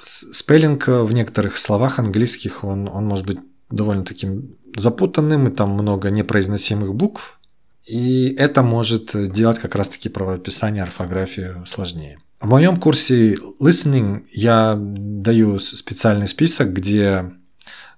спеллинг 0.00 0.88
в 0.88 1.12
некоторых 1.12 1.56
словах 1.56 2.00
английских, 2.00 2.64
он, 2.64 2.88
он 2.88 3.06
может 3.06 3.24
быть 3.24 3.38
довольно 3.70 4.04
таким 4.04 4.56
запутанным, 4.76 5.48
и 5.48 5.50
там 5.50 5.70
много 5.70 6.10
непроизносимых 6.10 6.94
букв, 6.94 7.38
и 7.86 8.34
это 8.38 8.62
может 8.62 9.10
делать 9.32 9.58
как 9.58 9.74
раз-таки 9.74 10.08
правописание, 10.08 10.82
орфографию 10.82 11.64
сложнее. 11.66 12.18
В 12.40 12.46
моем 12.48 12.78
курсе 12.78 13.36
listening 13.60 14.24
я 14.32 14.74
даю 14.78 15.58
специальный 15.58 16.28
список, 16.28 16.72
где 16.72 17.30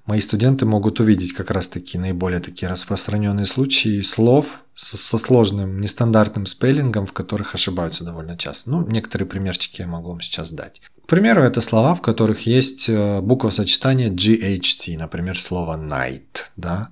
мои 0.07 0.21
студенты 0.21 0.65
могут 0.65 1.01
увидеть 1.01 1.33
как 1.33 1.51
раз-таки 1.51 1.99
наиболее 1.99 2.41
такие 2.41 2.69
распространенные 2.69 3.47
случаи 3.47 4.03
слов 4.03 4.65
со, 4.75 4.97
со 4.97 5.19
сложным 5.19 5.81
нестандартным 5.81 6.47
спеллингом, 6.47 7.07
в 7.07 7.13
которых 7.13 7.55
ошибаются 7.55 8.05
довольно 8.05 8.37
часто. 8.37 8.71
Ну, 8.71 8.87
некоторые 8.87 9.29
примерчики 9.29 9.83
я 9.83 9.87
могу 9.87 10.09
вам 10.11 10.21
сейчас 10.21 10.53
дать. 10.53 10.81
К 11.05 11.09
примеру, 11.09 11.43
это 11.43 11.61
слова, 11.61 11.95
в 11.95 12.03
которых 12.03 12.47
есть 12.47 12.89
э, 12.89 13.21
буква 13.21 13.51
сочетания 13.51 14.11
GHT, 14.11 14.97
например, 14.99 15.39
слово 15.39 15.77
night, 15.77 16.47
да, 16.57 16.91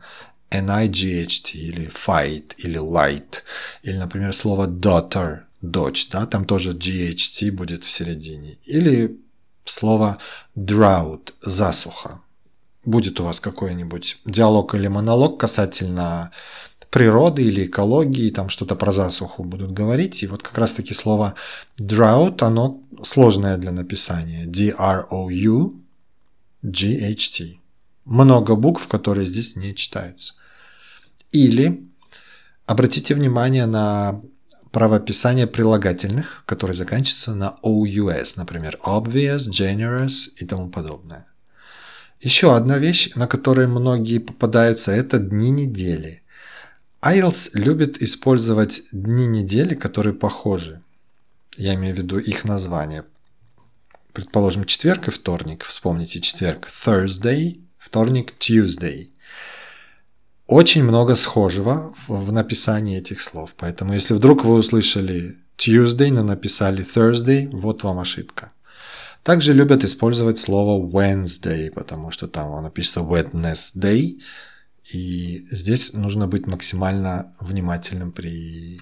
N-I-G-H-T, 0.51 1.59
или 1.59 1.89
fight, 1.89 2.55
или 2.59 2.79
light, 2.79 3.43
или, 3.83 3.97
например, 3.97 4.33
слово 4.33 4.69
daughter, 4.69 5.41
дочь, 5.61 6.09
да, 6.11 6.27
там 6.27 6.45
тоже 6.45 6.75
GHT 6.75 7.51
будет 7.51 7.85
в 7.85 7.91
середине, 7.91 8.59
или 8.65 9.19
слово 9.65 10.19
drought, 10.57 11.33
засуха, 11.41 12.21
будет 12.85 13.21
у 13.21 13.25
вас 13.25 13.41
какой-нибудь 13.41 14.19
диалог 14.25 14.75
или 14.75 14.89
монолог 14.89 15.39
касательно 15.41 16.31
природы 16.91 17.43
или 17.43 17.67
экологии, 17.67 18.31
там 18.31 18.49
что-то 18.49 18.77
про 18.77 18.93
засуху 18.93 19.43
будут 19.43 19.73
говорить. 19.73 20.23
И 20.23 20.27
вот 20.27 20.43
как 20.43 20.57
раз-таки 20.59 20.95
слово 20.95 21.35
drought, 21.79 22.43
оно 22.43 22.81
сложное 23.03 23.57
для 23.57 23.73
написания. 23.73 24.47
D-R-O-U 24.47 25.73
G-H-T. 26.63 27.59
Много 28.05 28.55
букв, 28.55 28.87
которые 28.87 29.27
здесь 29.27 29.57
не 29.57 29.75
читаются. 29.75 30.35
Или 31.33 31.87
обратите 32.67 33.15
внимание 33.15 33.67
на 33.67 34.23
правописание 34.71 35.47
прилагательных, 35.47 36.43
которые 36.47 36.77
заканчиваются 36.77 37.35
на 37.35 37.59
OUS, 37.63 38.35
например, 38.37 38.79
obvious, 38.85 39.49
generous 39.51 40.29
и 40.37 40.47
тому 40.47 40.69
подобное. 40.69 41.27
Еще 42.25 42.57
одна 42.57 42.79
вещь, 42.79 43.11
на 43.17 43.27
которой 43.27 43.67
многие 43.67 44.19
попадаются, 44.19 44.93
это 44.93 45.19
дни 45.19 45.51
недели. 45.51 46.23
IELTS 47.03 47.51
любит 47.53 48.01
использовать 48.01 48.81
дни 48.93 49.27
недели, 49.27 49.75
которые 49.75 50.15
похожи. 50.15 50.81
Я 51.59 51.75
имею 51.75 51.95
в 51.95 51.99
виду 51.99 52.19
их 52.19 52.45
название. 52.45 53.05
Предположим, 54.15 54.65
четверг 54.65 55.09
и 55.09 55.11
вторник. 55.11 55.65
Вспомните 55.65 56.23
четверг 56.23 56.67
Thursday, 56.67 57.61
вторник 57.77 58.33
Tuesday. 58.39 59.11
Очень 60.47 60.85
много 60.85 61.17
схожего 61.17 61.95
в 62.09 62.33
написании 62.33 62.97
этих 62.97 63.21
слов. 63.21 63.55
Поэтому 63.55 63.93
если 63.93 64.15
вдруг 64.15 64.47
вы 64.47 64.55
услышали 64.55 65.37
Tuesday, 65.59 66.11
но 66.11 66.23
написали 66.23 66.83
Thursday, 66.83 67.51
вот 67.53 67.83
вам 67.83 67.99
ошибка. 67.99 68.54
Также 69.25 69.55
любят 69.55 69.85
использовать 69.85 70.39
слово 70.39 70.87
Wednesday, 70.87 71.71
потому 71.71 72.11
что 72.11 72.29
там 72.29 72.53
оно 72.53 72.71
пишется 72.71 73.01
Wednesday, 73.01 74.21
И 74.93 75.47
здесь 75.51 75.95
нужно 75.95 76.27
быть 76.29 76.47
максимально 76.47 77.33
внимательным 77.41 78.13
при 78.13 78.81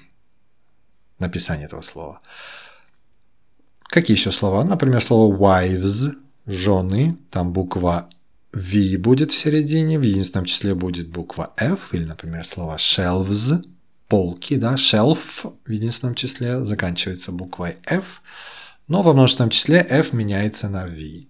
написании 1.20 1.66
этого 1.66 1.82
слова. 1.82 2.20
Какие 3.84 4.16
еще 4.16 4.32
слова? 4.32 4.64
Например, 4.64 5.00
слово 5.00 5.32
wives, 5.32 6.12
жены, 6.46 7.16
там 7.30 7.52
буква 7.52 8.08
V 8.52 8.98
будет 8.98 9.30
в 9.30 9.34
середине, 9.36 9.96
в 9.96 10.02
единственном 10.02 10.46
числе 10.46 10.74
будет 10.74 11.08
буква 11.08 11.52
F, 11.56 11.94
или, 11.94 12.04
например, 12.04 12.44
слово 12.44 12.76
shelves, 12.76 13.64
полки, 14.08 14.56
да, 14.56 14.74
shelf 14.74 15.54
в 15.64 15.70
единственном 15.70 16.16
числе 16.16 16.64
заканчивается 16.64 17.30
буквой 17.30 17.76
F, 17.86 18.22
но 18.88 19.02
во 19.02 19.12
множественном 19.12 19.50
числе 19.50 19.78
F 19.88 20.12
меняется 20.12 20.68
на 20.68 20.86
V. 20.86 21.26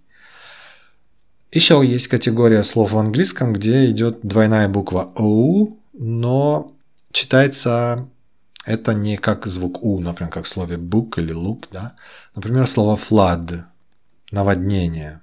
Еще 1.52 1.82
есть 1.84 2.08
категория 2.08 2.62
слов 2.62 2.92
в 2.92 2.98
английском, 2.98 3.52
где 3.52 3.90
идет 3.90 4.20
двойная 4.22 4.68
буква 4.68 5.12
O, 5.16 5.76
но 5.92 6.72
читается 7.12 8.08
это 8.64 8.94
не 8.94 9.16
как 9.16 9.46
звук 9.46 9.82
U, 9.82 10.00
например, 10.00 10.32
как 10.32 10.44
в 10.44 10.48
слове 10.48 10.76
book 10.76 11.14
или 11.18 11.34
look, 11.34 11.66
да. 11.70 11.94
Например, 12.34 12.66
слово 12.66 12.96
flood, 12.96 13.64
наводнение. 14.30 15.20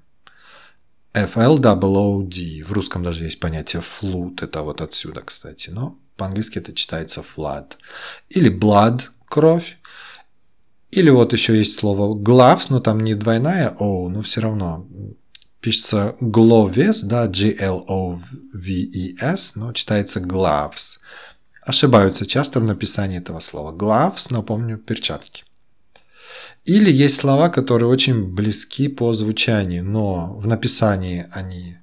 F-L-O-O-D. 1.13 2.63
В 2.63 2.71
русском 2.71 3.01
даже 3.03 3.23
есть 3.23 3.39
понятие 3.39 3.81
flood, 3.81 4.43
это 4.43 4.61
вот 4.61 4.81
отсюда, 4.81 5.21
кстати, 5.21 5.69
но 5.69 5.97
по-английски 6.17 6.59
это 6.59 6.73
читается 6.73 7.21
flood. 7.21 7.73
Или 8.29 8.51
blood, 8.51 9.09
кровь. 9.25 9.78
Или 10.91 11.09
вот 11.11 11.33
еще 11.33 11.57
есть 11.57 11.75
слово 11.75 12.15
gloves, 12.15 12.67
но 12.69 12.79
там 12.79 13.01
не 13.01 13.13
двойная 13.15 13.75
O, 13.79 14.09
но 14.09 14.21
все 14.21 14.41
равно 14.41 14.87
пишется 15.61 16.15
gloves, 16.19 17.01
да, 17.03 17.27
G-L-O-V-E-S, 17.27 18.25
но 19.55 19.73
читается 19.73 20.19
gloves. 20.19 20.97
Ошибаются 21.61 22.25
часто 22.25 22.59
в 22.59 22.63
написании 22.63 23.19
этого 23.19 23.39
слова. 23.39 23.71
Gloves, 23.75 24.27
напомню, 24.31 24.77
перчатки. 24.77 25.43
Или 26.65 26.91
есть 26.91 27.17
слова, 27.17 27.49
которые 27.49 27.89
очень 27.89 28.23
близки 28.33 28.87
по 28.87 29.13
звучанию, 29.13 29.83
но 29.83 30.33
в 30.35 30.47
написании 30.47 31.27
они 31.31 31.77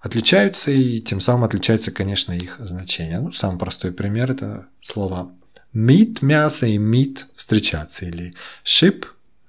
отличаются, 0.00 0.70
и 0.70 1.00
тем 1.00 1.20
самым 1.20 1.44
отличается, 1.44 1.90
конечно, 1.90 2.32
их 2.32 2.56
значение. 2.58 3.20
Ну, 3.20 3.32
самый 3.32 3.58
простой 3.58 3.92
пример– 3.92 4.30
это 4.32 4.66
слово 4.80 5.32
meat, 5.76 6.18
мясо, 6.22 6.66
и 6.66 6.78
meat– 6.78 7.24
встречаться, 7.36 8.06
или 8.06 8.34
ship 8.64 9.04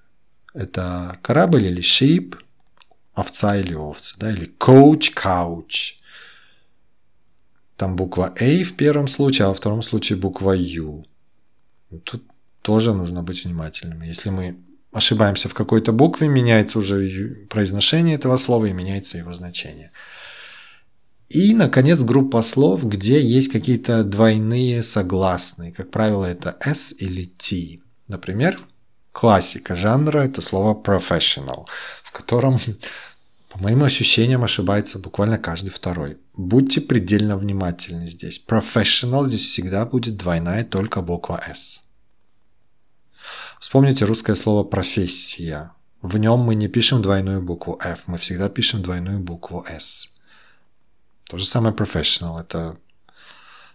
–это 0.54 1.18
корабль, 1.22 1.66
или 1.66 1.82
sheep– 1.82 2.36
овца 3.18 3.58
или 3.58 3.74
овцы, 3.74 4.16
да, 4.20 4.32
или 4.32 4.48
coach, 4.60 5.14
couch. 5.14 5.96
Там 7.76 7.96
буква 7.96 8.34
A 8.40 8.64
в 8.64 8.76
первом 8.76 9.08
случае, 9.08 9.46
а 9.46 9.50
во 9.50 9.54
втором 9.54 9.82
случае 9.82 10.18
буква 10.18 10.54
U. 10.54 11.06
Тут 12.04 12.24
тоже 12.62 12.94
нужно 12.94 13.24
быть 13.24 13.46
внимательным. 13.46 14.02
Если 14.02 14.30
мы 14.30 14.58
ошибаемся 14.92 15.50
в 15.50 15.54
какой-то 15.54 15.92
букве, 15.92 16.28
меняется 16.28 16.80
уже 16.80 17.48
произношение 17.50 18.16
этого 18.16 18.38
слова 18.38 18.66
и 18.66 18.74
меняется 18.74 19.18
его 19.18 19.34
значение. 19.34 19.92
И, 21.30 21.54
наконец, 21.54 22.02
группа 22.02 22.42
слов, 22.42 22.86
где 22.86 23.22
есть 23.22 23.52
какие-то 23.52 24.04
двойные 24.04 24.82
согласные. 24.82 25.74
Как 25.74 25.92
правило, 25.92 26.26
это 26.26 26.56
S 26.62 26.96
или 26.98 27.26
T. 27.26 27.80
Например, 28.08 28.60
классика 29.12 29.76
жанра– 29.76 30.20
это 30.24 30.42
слово 30.42 30.74
professional, 30.74 31.66
в 32.04 32.12
котором, 32.14 32.60
по 33.50 33.60
моим 33.60 33.84
ощущениям, 33.84 34.46
ошибается 34.46 35.00
буквально 35.00 35.38
каждый 35.38 35.70
второй. 35.70 36.18
Будьте 36.34 36.80
предельно 36.80 37.36
внимательны 37.36 38.08
здесь. 38.08 38.42
Professional 38.48 39.26
здесь 39.26 39.44
всегда 39.44 39.86
будет 39.86 40.16
двойная 40.16 40.64
только 40.64 41.02
буква 41.02 41.44
S. 41.46 41.84
Вспомните 43.60 44.06
русское 44.06 44.36
слово 44.36 44.64
«профессия». 44.64 45.72
В 46.02 46.18
нем 46.20 46.40
мы 46.40 46.56
не 46.56 46.70
пишем 46.70 47.02
двойную 47.02 47.42
букву 47.42 47.78
F, 47.84 48.04
мы 48.08 48.18
всегда 48.18 48.48
пишем 48.50 48.82
двойную 48.82 49.20
букву 49.20 49.66
S. 49.68 50.14
То 51.30 51.38
же 51.38 51.46
самое 51.46 51.76
professional– 51.76 52.40
это 52.42 52.78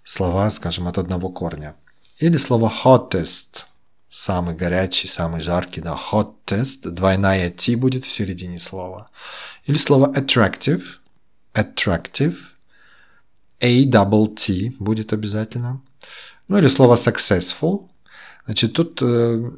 слова, 0.05 0.51
скажем, 0.51 0.89
от 0.89 0.99
одного 0.99 1.29
корня. 1.29 1.75
Или 2.19 2.39
слово 2.39 2.73
hottest– 2.85 3.65
самый 4.09 4.55
горячий, 4.55 5.07
самый 5.07 5.41
жаркий, 5.41 5.83
да, 5.83 5.99
hottest, 6.11 6.91
двойная 6.91 7.51
T 7.51 7.77
будет 7.77 8.05
в 8.05 8.11
середине 8.11 8.59
слова. 8.59 9.11
Или 9.67 9.77
слово 9.77 10.13
attractive– 10.13 10.83
attractive, 11.55 12.37
A 13.61 13.85
double 13.85 14.35
T 14.35 14.75
будет 14.79 15.13
обязательно. 15.13 15.83
Ну 16.49 16.59
или 16.59 16.69
слово 16.69 16.97
successful. 16.97 17.89
Значит, 18.45 18.73
тут 18.73 19.01
э, 19.03 19.51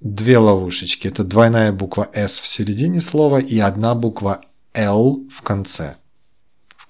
две 0.00 0.38
ловушечки. 0.38 1.08
Это 1.08 1.24
двойная 1.24 1.72
буква 1.72 2.08
S 2.12 2.38
в 2.38 2.46
середине 2.46 3.00
слова 3.00 3.40
и 3.40 3.58
одна 3.58 3.94
буква 3.94 4.42
L 4.72 5.26
в 5.30 5.42
конце 5.42 5.96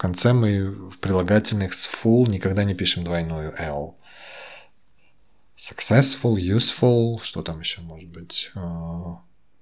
конце 0.01 0.33
мы 0.33 0.71
в 0.71 0.99
прилагательных 0.99 1.75
с 1.75 1.87
full 1.87 2.29
никогда 2.29 2.65
не 2.65 2.75
пишем 2.75 3.05
двойную 3.05 3.55
L. 3.59 3.97
Successful, 5.57 6.37
useful, 6.37 7.19
что 7.23 7.43
там 7.43 7.61
еще 7.61 7.83
может 7.83 8.09
быть? 8.09 8.51
Uh, 8.55 9.17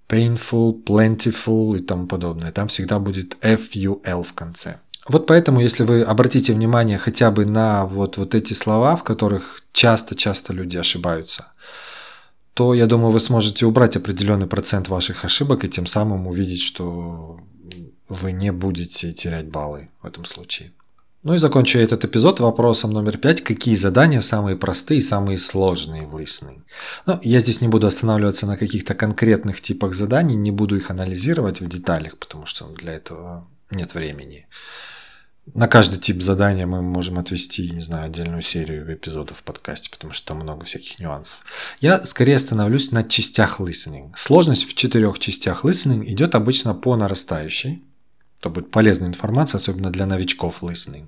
painful, 0.09 0.85
plentiful 0.85 1.77
и 1.77 1.83
тому 1.83 2.07
подобное. 2.07 2.53
Там 2.53 2.69
всегда 2.69 3.01
будет 3.01 3.37
FUL 3.43 4.23
в 4.23 4.33
конце. 4.33 4.79
Вот 5.09 5.27
поэтому, 5.27 5.61
если 5.61 5.85
вы 5.85 6.03
обратите 6.03 6.53
внимание 6.53 6.99
хотя 6.99 7.31
бы 7.31 7.45
на 7.45 7.85
вот, 7.87 8.17
вот 8.17 8.35
эти 8.35 8.53
слова, 8.53 8.95
в 8.95 9.03
которых 9.03 9.65
часто-часто 9.73 10.53
люди 10.53 10.77
ошибаются, 10.77 11.53
то, 12.55 12.75
я 12.75 12.87
думаю, 12.87 13.11
вы 13.11 13.21
сможете 13.21 13.67
убрать 13.67 13.97
определенный 13.97 14.47
процент 14.47 14.89
ваших 14.89 15.25
ошибок 15.25 15.65
и 15.65 15.69
тем 15.69 15.87
самым 15.87 16.27
увидеть, 16.29 16.63
что 16.63 17.41
вы 18.09 18.33
не 18.33 18.53
будете 18.53 19.13
терять 19.13 19.49
баллы 19.49 19.91
в 20.03 20.07
этом 20.07 20.25
случае. 20.25 20.73
Ну 21.25 21.35
и 21.35 21.39
закончу 21.39 21.79
этот 21.79 22.05
эпизод 22.05 22.39
вопросом 22.39 22.93
номер 22.93 23.19
пять. 23.19 23.43
Какие 23.43 23.75
задания 23.75 24.21
самые 24.21 24.57
простые 24.57 24.99
и 24.99 25.03
самые 25.03 25.39
сложные 25.39 26.07
в 26.07 26.17
listening? 26.17 26.63
Ну, 27.07 27.19
я 27.23 27.41
здесь 27.41 27.61
не 27.61 27.69
буду 27.69 27.89
останавливаться 27.89 28.47
на 28.47 28.57
каких-то 28.57 28.95
конкретных 28.95 29.61
типах 29.61 29.95
заданий, 29.95 30.37
не 30.37 30.53
буду 30.53 30.77
их 30.77 30.91
анализировать 30.91 31.61
в 31.61 31.69
деталях, 31.69 32.17
потому 32.19 32.47
что 32.47 32.69
для 32.69 32.93
этого 32.95 33.49
нет 33.71 33.95
времени. 33.95 34.47
На 35.55 35.67
каждый 35.67 35.99
тип 35.99 36.23
задания 36.23 36.67
мы 36.67 36.83
можем 36.83 37.19
отвести, 37.19 37.71
не 37.71 37.81
знаю, 37.81 38.07
отдельную 38.07 38.43
серию 38.43 38.93
эпизодов 38.93 39.39
в 39.39 39.43
подкасте, 39.43 39.91
потому 39.91 40.13
что 40.13 40.29
там 40.29 40.39
много 40.39 40.65
всяких 40.67 40.99
нюансов. 40.99 41.45
Я 41.81 42.05
скорее 42.07 42.37
остановлюсь 42.37 42.93
на 42.93 43.03
частях 43.03 43.59
listening. 43.59 44.13
Сложность 44.15 44.69
в 44.69 44.75
четырех 44.75 45.19
частях 45.19 45.65
listening 45.65 46.05
идет 46.05 46.35
обычно 46.35 46.75
по 46.75 46.97
нарастающей. 46.97 47.83
Это 48.41 48.51
будет 48.51 48.71
полезная 48.71 49.09
информация, 49.09 49.59
особенно 49.59 49.91
для 49.91 50.07
новичков 50.07 50.63
listening. 50.63 51.07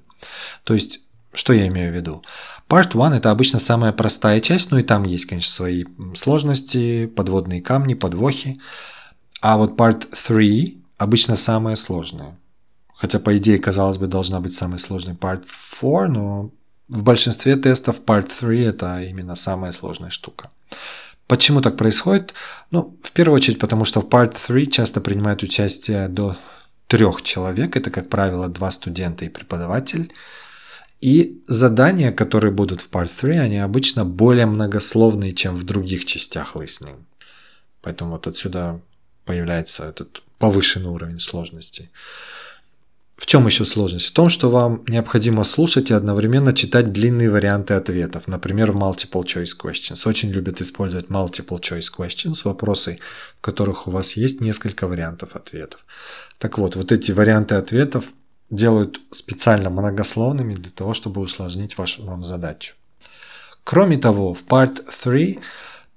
То 0.64 0.75
есть, 0.75 1.01
что 1.33 1.53
я 1.53 1.69
имею 1.69 1.93
в 1.93 1.97
виду? 1.97 2.23
Part 2.69 2.90
1 2.90 3.14
это 3.14 3.31
обычно 3.31 3.59
самая 3.59 3.93
простая 3.93 4.40
часть, 4.40 4.71
ну 4.71 4.79
и 4.79 4.83
там 4.83 5.05
есть, 5.05 5.27
конечно, 5.27 5.53
свои 5.53 5.85
сложности, 6.14 7.07
подводные 7.07 7.62
камни, 7.62 7.95
подвохи. 7.95 8.57
А 9.40 9.57
вот 9.57 9.77
Part 9.77 10.09
3 10.27 10.83
обычно 10.99 11.37
самая 11.37 11.77
сложная. 11.77 12.37
Хотя, 12.95 13.19
по 13.19 13.37
идее, 13.38 13.59
казалось 13.59 13.97
бы, 13.97 14.07
должна 14.09 14.40
быть 14.40 14.55
самой 14.55 14.79
сложной 14.79 15.14
Part 15.14 15.45
4, 15.81 16.09
но 16.09 16.51
в 16.88 17.03
большинстве 17.03 17.57
тестов 17.57 18.03
Part 18.03 18.31
3 18.40 18.62
это 18.62 19.01
именно 19.03 19.37
самая 19.37 19.73
сложная 19.73 20.11
штука. 20.11 20.51
Почему 21.27 21.62
так 21.62 21.77
происходит? 21.77 22.35
Ну, 22.73 22.99
в 23.03 23.12
первую 23.12 23.37
очередь, 23.37 23.61
потому 23.61 23.85
что 23.85 24.01
в 24.01 24.09
Part 24.09 24.37
3 24.47 24.71
часто 24.71 25.01
принимают 25.01 25.45
участие 25.45 26.09
до 26.09 26.37
трех 26.90 27.22
человек, 27.22 27.76
это, 27.76 27.90
как 27.90 28.09
правило, 28.09 28.48
два 28.48 28.70
студента 28.70 29.24
и 29.24 29.29
преподаватель. 29.29 30.12
И 31.00 31.42
задания, 31.46 32.12
которые 32.12 32.50
будут 32.50 32.83
в 32.83 32.90
Part 32.90 33.11
3, 33.20 33.38
они 33.38 33.59
обычно 33.59 34.05
более 34.05 34.46
многословные, 34.46 35.33
чем 35.33 35.55
в 35.55 35.62
других 35.62 36.05
частях 36.05 36.57
listening. 36.57 37.05
Поэтому 37.81 38.11
вот 38.11 38.26
отсюда 38.26 38.81
появляется 39.24 39.85
этот 39.85 40.22
повышенный 40.38 40.90
уровень 40.90 41.20
сложности. 41.20 41.90
В 43.21 43.27
чем 43.27 43.47
еще 43.47 43.67
сложность? 43.67 44.07
В 44.07 44.13
том, 44.13 44.31
что 44.31 44.49
вам 44.49 44.83
необходимо 44.89 45.45
слушать 45.45 45.91
и 45.91 45.95
одновременно 45.95 46.55
читать 46.55 46.91
длинные 46.91 47.31
варианты 47.31 47.75
ответов. 47.75 48.27
Например, 48.29 48.73
в 48.73 48.77
multiple 48.79 49.25
choice 49.25 49.51
questions. 49.63 50.09
Очень 50.09 50.31
любят 50.31 50.63
использовать 50.63 51.09
multiple 51.09 51.61
choice 51.61 51.89
questions, 51.95 52.41
вопросы, 52.45 52.99
в 53.39 53.43
которых 53.43 53.87
у 53.87 53.91
вас 53.91 54.17
есть 54.17 54.41
несколько 54.41 54.87
вариантов 54.89 55.37
ответов. 55.37 55.85
Так 56.39 56.57
вот, 56.57 56.77
вот 56.77 56.93
эти 56.93 57.13
варианты 57.13 57.57
ответов 57.57 58.07
делают 58.49 59.03
специально 59.11 59.69
многословными 59.69 60.55
для 60.55 60.71
того, 60.71 60.95
чтобы 60.95 61.21
усложнить 61.21 61.77
вашу 61.77 62.03
вам 62.07 62.25
задачу. 62.25 62.75
Кроме 63.65 63.99
того, 63.99 64.33
в 64.33 64.45
Part 64.45 64.83
3 65.03 65.39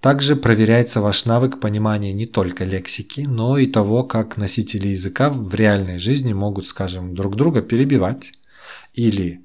также 0.03 0.35
проверяется 0.35 0.99
ваш 0.99 1.23
навык 1.23 1.61
понимания 1.61 2.11
не 2.11 2.25
только 2.25 2.65
лексики, 2.65 3.21
но 3.21 3.57
и 3.57 3.67
того, 3.67 4.03
как 4.03 4.35
носители 4.35 4.89
языка 4.89 5.29
в 5.29 5.55
реальной 5.55 5.97
жизни 5.97 6.33
могут, 6.33 6.67
скажем, 6.67 7.15
друг 7.15 7.37
друга 7.37 7.61
перебивать 7.61 8.33
или 8.93 9.39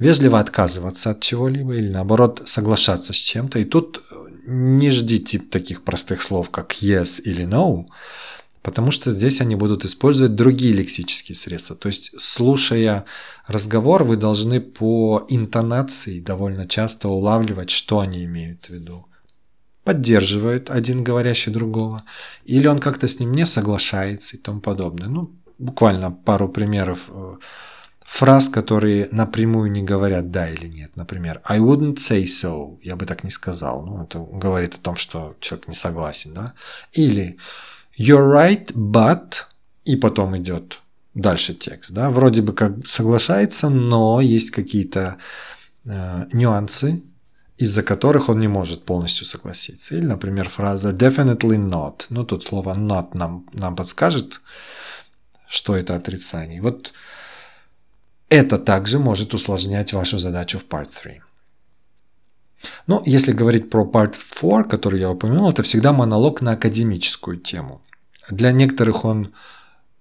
вежливо 0.00 0.40
отказываться 0.40 1.12
от 1.12 1.20
чего-либо, 1.20 1.74
или 1.74 1.88
наоборот 1.90 2.42
соглашаться 2.44 3.12
с 3.12 3.16
чем-то. 3.18 3.60
И 3.60 3.64
тут 3.64 4.02
не 4.46 4.90
ждите 4.90 5.38
таких 5.38 5.84
простых 5.84 6.22
слов, 6.22 6.50
как 6.50 6.82
yes 6.82 7.22
или 7.22 7.46
no, 7.46 7.86
потому 8.62 8.90
что 8.90 9.12
здесь 9.12 9.40
они 9.40 9.54
будут 9.54 9.84
использовать 9.84 10.34
другие 10.34 10.72
лексические 10.72 11.36
средства. 11.36 11.76
То 11.76 11.86
есть, 11.86 12.10
слушая 12.18 13.04
разговор, 13.46 14.02
вы 14.02 14.16
должны 14.16 14.60
по 14.60 15.24
интонации 15.28 16.18
довольно 16.18 16.66
часто 16.66 17.08
улавливать, 17.08 17.70
что 17.70 18.00
они 18.00 18.24
имеют 18.24 18.66
в 18.66 18.70
виду. 18.70 19.06
Поддерживают 19.84 20.70
один 20.70 21.02
говорящий 21.02 21.52
другого, 21.52 22.02
или 22.44 22.66
он 22.66 22.78
как-то 22.78 23.08
с 23.08 23.18
ним 23.18 23.32
не 23.32 23.46
соглашается 23.46 24.36
и 24.36 24.40
тому 24.40 24.60
подобное. 24.60 25.08
Ну, 25.08 25.30
буквально 25.58 26.10
пару 26.10 26.48
примеров 26.48 27.08
э, 27.08 27.36
фраз, 28.00 28.48
которые 28.48 29.08
напрямую 29.12 29.70
не 29.70 29.82
говорят 29.82 30.30
да 30.30 30.50
или 30.50 30.66
нет. 30.66 30.96
Например, 30.96 31.40
I 31.44 31.60
wouldn't 31.60 31.96
say 31.96 32.24
so. 32.24 32.78
Я 32.82 32.96
бы 32.96 33.06
так 33.06 33.24
не 33.24 33.30
сказал. 33.30 33.86
Ну, 33.86 34.02
это 34.02 34.18
говорит 34.18 34.74
о 34.74 34.78
том, 34.78 34.96
что 34.96 35.36
человек 35.40 35.68
не 35.68 35.74
согласен, 35.74 36.34
да. 36.34 36.54
Или 36.92 37.38
You're 37.98 38.30
right, 38.32 38.72
but... 38.74 39.46
И 39.84 39.96
потом 39.96 40.36
идет 40.36 40.80
дальше 41.14 41.54
текст, 41.54 41.90
да. 41.90 42.10
Вроде 42.10 42.42
бы 42.42 42.52
как 42.52 42.86
соглашается, 42.86 43.68
но 43.70 44.20
есть 44.20 44.50
какие-то 44.50 45.16
э, 45.84 46.26
нюансы, 46.32 47.02
из-за 47.60 47.82
которых 47.82 48.30
он 48.30 48.40
не 48.40 48.48
может 48.48 48.84
полностью 48.84 49.26
согласиться. 49.26 49.94
Или, 49.94 50.06
например, 50.06 50.48
фраза 50.48 50.90
definitely 50.90 51.58
not. 51.58 52.06
Ну, 52.08 52.24
тут 52.24 52.42
слово 52.42 52.74
not 52.74 53.08
нам, 53.12 53.44
нам 53.52 53.76
подскажет, 53.76 54.40
что 55.46 55.76
это 55.76 55.94
отрицание. 55.94 56.62
Вот 56.62 56.92
это 58.30 58.58
также 58.58 58.98
может 58.98 59.34
усложнять 59.34 59.92
вашу 59.92 60.18
задачу 60.18 60.58
в 60.58 60.64
Part 60.64 60.88
3. 61.02 61.20
Но 62.86 63.02
если 63.06 63.32
говорить 63.32 63.68
про 63.70 63.84
Part 63.84 64.14
4, 64.14 64.64
который 64.64 65.00
я 65.00 65.10
упомянул, 65.10 65.50
это 65.50 65.62
всегда 65.62 65.92
монолог 65.92 66.40
на 66.40 66.52
академическую 66.52 67.36
тему. 67.36 67.82
Для 68.30 68.52
некоторых 68.52 69.04
он 69.04 69.34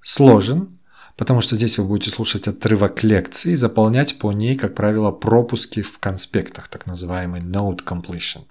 сложен, 0.01 0.78
потому 1.19 1.41
что 1.41 1.57
здесь 1.57 1.77
вы 1.77 1.83
будете 1.83 2.11
слушать 2.11 2.47
отрывок 2.47 3.03
лекции 3.03 3.51
и 3.51 3.57
заполнять 3.57 4.19
по 4.19 4.31
ней, 4.31 4.55
как 4.55 4.73
правило, 4.73 5.11
пропуски 5.11 5.81
в 5.81 5.99
конспектах, 5.99 6.69
так 6.69 6.85
называемый 6.85 7.41
note 7.41 7.83
completion. 7.83 8.45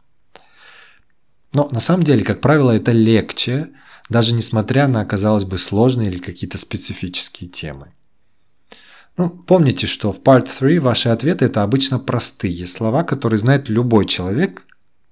Но 1.54 1.70
на 1.72 1.80
самом 1.80 2.02
деле, 2.02 2.22
как 2.26 2.42
правило, 2.42 2.70
это 2.70 2.92
легче, 2.92 3.70
даже 4.10 4.34
несмотря 4.34 4.86
на, 4.86 5.02
казалось 5.06 5.44
бы, 5.44 5.56
сложные 5.56 6.10
или 6.10 6.18
какие-то 6.18 6.58
специфические 6.58 7.48
темы. 7.48 7.94
Ну, 9.16 9.30
помните, 9.30 9.86
что 9.86 10.12
в 10.12 10.20
Part 10.20 10.50
3 10.58 10.78
ваши 10.78 11.08
ответы 11.08 11.46
это 11.46 11.62
обычно 11.62 11.98
простые 11.98 12.66
слова, 12.66 13.02
которые 13.02 13.38
знает 13.38 13.70
любой 13.70 14.04
человек, 14.04 14.66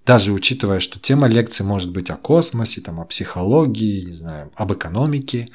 даже 0.06 0.32
учитывая, 0.32 0.78
что 0.78 1.00
тема 1.00 1.26
лекции 1.26 1.64
может 1.64 1.90
быть 1.90 2.10
о 2.10 2.16
космосе, 2.16 2.80
там, 2.80 3.00
о 3.00 3.04
психологии, 3.04 4.04
не 4.04 4.14
знаю, 4.14 4.52
об 4.54 4.72
экономике. 4.72 5.48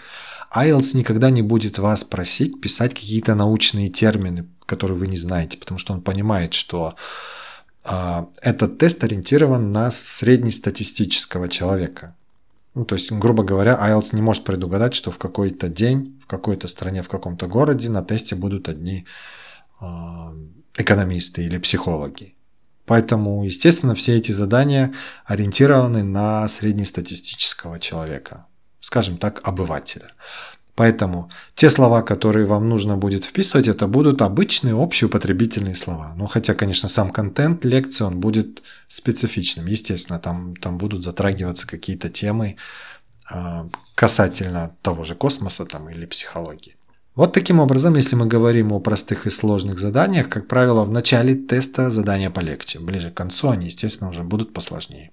IELTS 0.53 0.97
никогда 0.97 1.29
не 1.29 1.41
будет 1.41 1.79
вас 1.79 2.03
просить 2.03 2.59
писать 2.59 2.93
какие-то 2.93 3.33
научные 3.35 3.89
термины, 3.89 4.45
которые 4.65 4.97
вы 4.97 5.07
не 5.07 5.15
знаете, 5.15 5.57
потому 5.57 5.77
что 5.77 5.93
он 5.93 6.01
понимает, 6.01 6.53
что 6.53 6.95
э, 7.85 8.25
этот 8.41 8.77
тест 8.77 9.01
ориентирован 9.05 9.71
на 9.71 9.89
среднестатистического 9.89 11.47
человека. 11.47 12.13
Ну, 12.75 12.83
то 12.83 12.95
есть, 12.95 13.09
грубо 13.09 13.43
говоря, 13.43 13.79
IELTS 13.81 14.13
не 14.13 14.21
может 14.21 14.43
предугадать, 14.43 14.93
что 14.93 15.11
в 15.11 15.17
какой-то 15.17 15.69
день, 15.69 16.19
в 16.21 16.27
какой-то 16.27 16.67
стране, 16.67 17.03
в 17.03 17.09
каком-то 17.09 17.47
городе 17.47 17.89
на 17.89 18.03
тесте 18.03 18.35
будут 18.35 18.67
одни 18.67 19.05
э, 19.79 19.85
экономисты 20.77 21.45
или 21.45 21.57
психологи. 21.57 22.35
Поэтому, 22.85 23.43
естественно, 23.43 23.95
все 23.95 24.17
эти 24.17 24.31
задания 24.31 24.93
ориентированы 25.25 26.03
на 26.03 26.47
среднестатистического 26.47 27.79
человека, 27.79 28.47
скажем 28.81 29.17
так, 29.17 29.41
обывателя. 29.43 30.11
Поэтому 30.75 31.29
те 31.53 31.69
слова, 31.69 32.01
которые 32.01 32.45
вам 32.45 32.69
нужно 32.69 32.97
будет 32.97 33.25
вписывать, 33.25 33.67
это 33.67 33.87
будут 33.87 34.21
обычные 34.21 34.73
общеупотребительные 34.73 35.75
слова. 35.75 36.13
Ну, 36.15 36.27
хотя, 36.27 36.53
конечно, 36.53 36.89
сам 36.89 37.11
контент 37.11 37.65
лекции, 37.65 38.03
он 38.03 38.19
будет 38.19 38.63
специфичным. 38.87 39.67
Естественно, 39.67 40.17
там, 40.19 40.55
там 40.55 40.77
будут 40.77 41.03
затрагиваться 41.03 41.67
какие-то 41.67 42.09
темы 42.09 42.55
э, 43.31 43.69
касательно 43.95 44.75
того 44.81 45.03
же 45.03 45.15
космоса 45.15 45.65
там, 45.65 45.89
или 45.89 46.05
психологии. 46.05 46.75
Вот 47.13 47.33
таким 47.33 47.59
образом, 47.59 47.95
если 47.95 48.15
мы 48.15 48.25
говорим 48.25 48.71
о 48.71 48.79
простых 48.79 49.27
и 49.27 49.29
сложных 49.29 49.79
заданиях, 49.79 50.29
как 50.29 50.47
правило, 50.47 50.85
в 50.85 50.91
начале 50.91 51.35
теста 51.35 51.89
задания 51.89 52.29
полегче. 52.29 52.79
Ближе 52.79 53.11
к 53.11 53.15
концу 53.15 53.49
они, 53.49 53.65
естественно, 53.65 54.09
уже 54.09 54.23
будут 54.23 54.53
посложнее. 54.53 55.11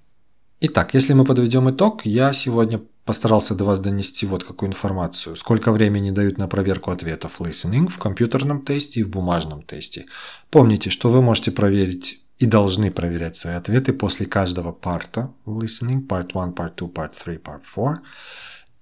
Итак, 0.60 0.94
если 0.94 1.12
мы 1.12 1.24
подведем 1.24 1.70
итог, 1.70 2.06
я 2.06 2.32
сегодня 2.32 2.80
постарался 3.04 3.56
до 3.56 3.64
вас 3.64 3.80
донести 3.80 4.26
вот 4.26 4.44
какую 4.44 4.68
информацию. 4.68 5.34
Сколько 5.34 5.72
времени 5.72 6.10
дают 6.10 6.38
на 6.38 6.46
проверку 6.46 6.92
ответов 6.92 7.40
listening 7.40 7.88
в 7.88 7.98
компьютерном 7.98 8.62
тесте 8.62 9.00
и 9.00 9.04
в 9.04 9.10
бумажном 9.10 9.62
тесте. 9.62 10.06
Помните, 10.50 10.90
что 10.90 11.10
вы 11.10 11.20
можете 11.20 11.50
проверить 11.50 12.20
и 12.38 12.46
должны 12.46 12.92
проверять 12.92 13.36
свои 13.36 13.54
ответы 13.54 13.92
после 13.92 14.26
каждого 14.26 14.70
парта 14.70 15.32
listening, 15.46 16.06
part 16.06 16.30
1, 16.34 16.52
part 16.54 16.76
2, 16.76 16.88
part 16.88 17.12
3, 17.24 17.36
part 17.38 17.62
4. 17.74 18.02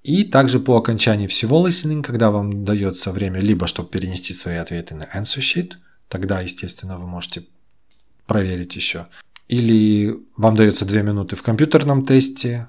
И 0.06 0.22
также 0.22 0.60
по 0.60 0.76
окончании 0.76 1.26
всего 1.26 1.66
listening, 1.66 2.00
когда 2.00 2.30
вам 2.30 2.64
дается 2.64 3.10
время 3.10 3.40
либо 3.40 3.66
чтобы 3.66 3.88
перенести 3.88 4.32
свои 4.32 4.54
ответы 4.54 4.94
на 4.94 5.02
answer 5.02 5.40
sheet, 5.40 5.72
тогда, 6.08 6.40
естественно, 6.42 6.96
вы 6.96 7.08
можете 7.08 7.44
проверить 8.24 8.76
еще. 8.76 9.08
Или 9.48 10.16
вам 10.36 10.54
дается 10.54 10.84
2 10.84 11.02
минуты 11.02 11.34
в 11.34 11.42
компьютерном 11.42 12.06
тесте, 12.06 12.68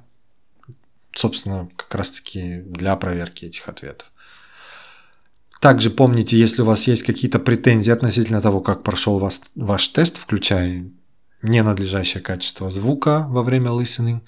собственно, 1.13 1.69
как 1.75 1.93
раз-таки 1.93 2.63
для 2.65 2.95
проверки 2.95 3.45
этих 3.45 3.69
ответов. 3.69 4.11
Также 5.61 5.91
помните, 5.91 6.39
если 6.39 6.63
у 6.63 6.65
вас 6.65 6.87
есть 6.87 7.03
какие-то 7.03 7.37
претензии 7.37 7.91
относительно 7.91 8.41
того, 8.41 8.61
как 8.61 8.81
прошел 8.81 9.19
вас, 9.19 9.43
ваш 9.53 9.89
тест, 9.89 10.17
включая 10.17 10.89
ненадлежащее 11.43 12.23
качество 12.23 12.71
звука 12.71 13.27
во 13.29 13.43
время 13.43 13.69
listening, 13.69 14.21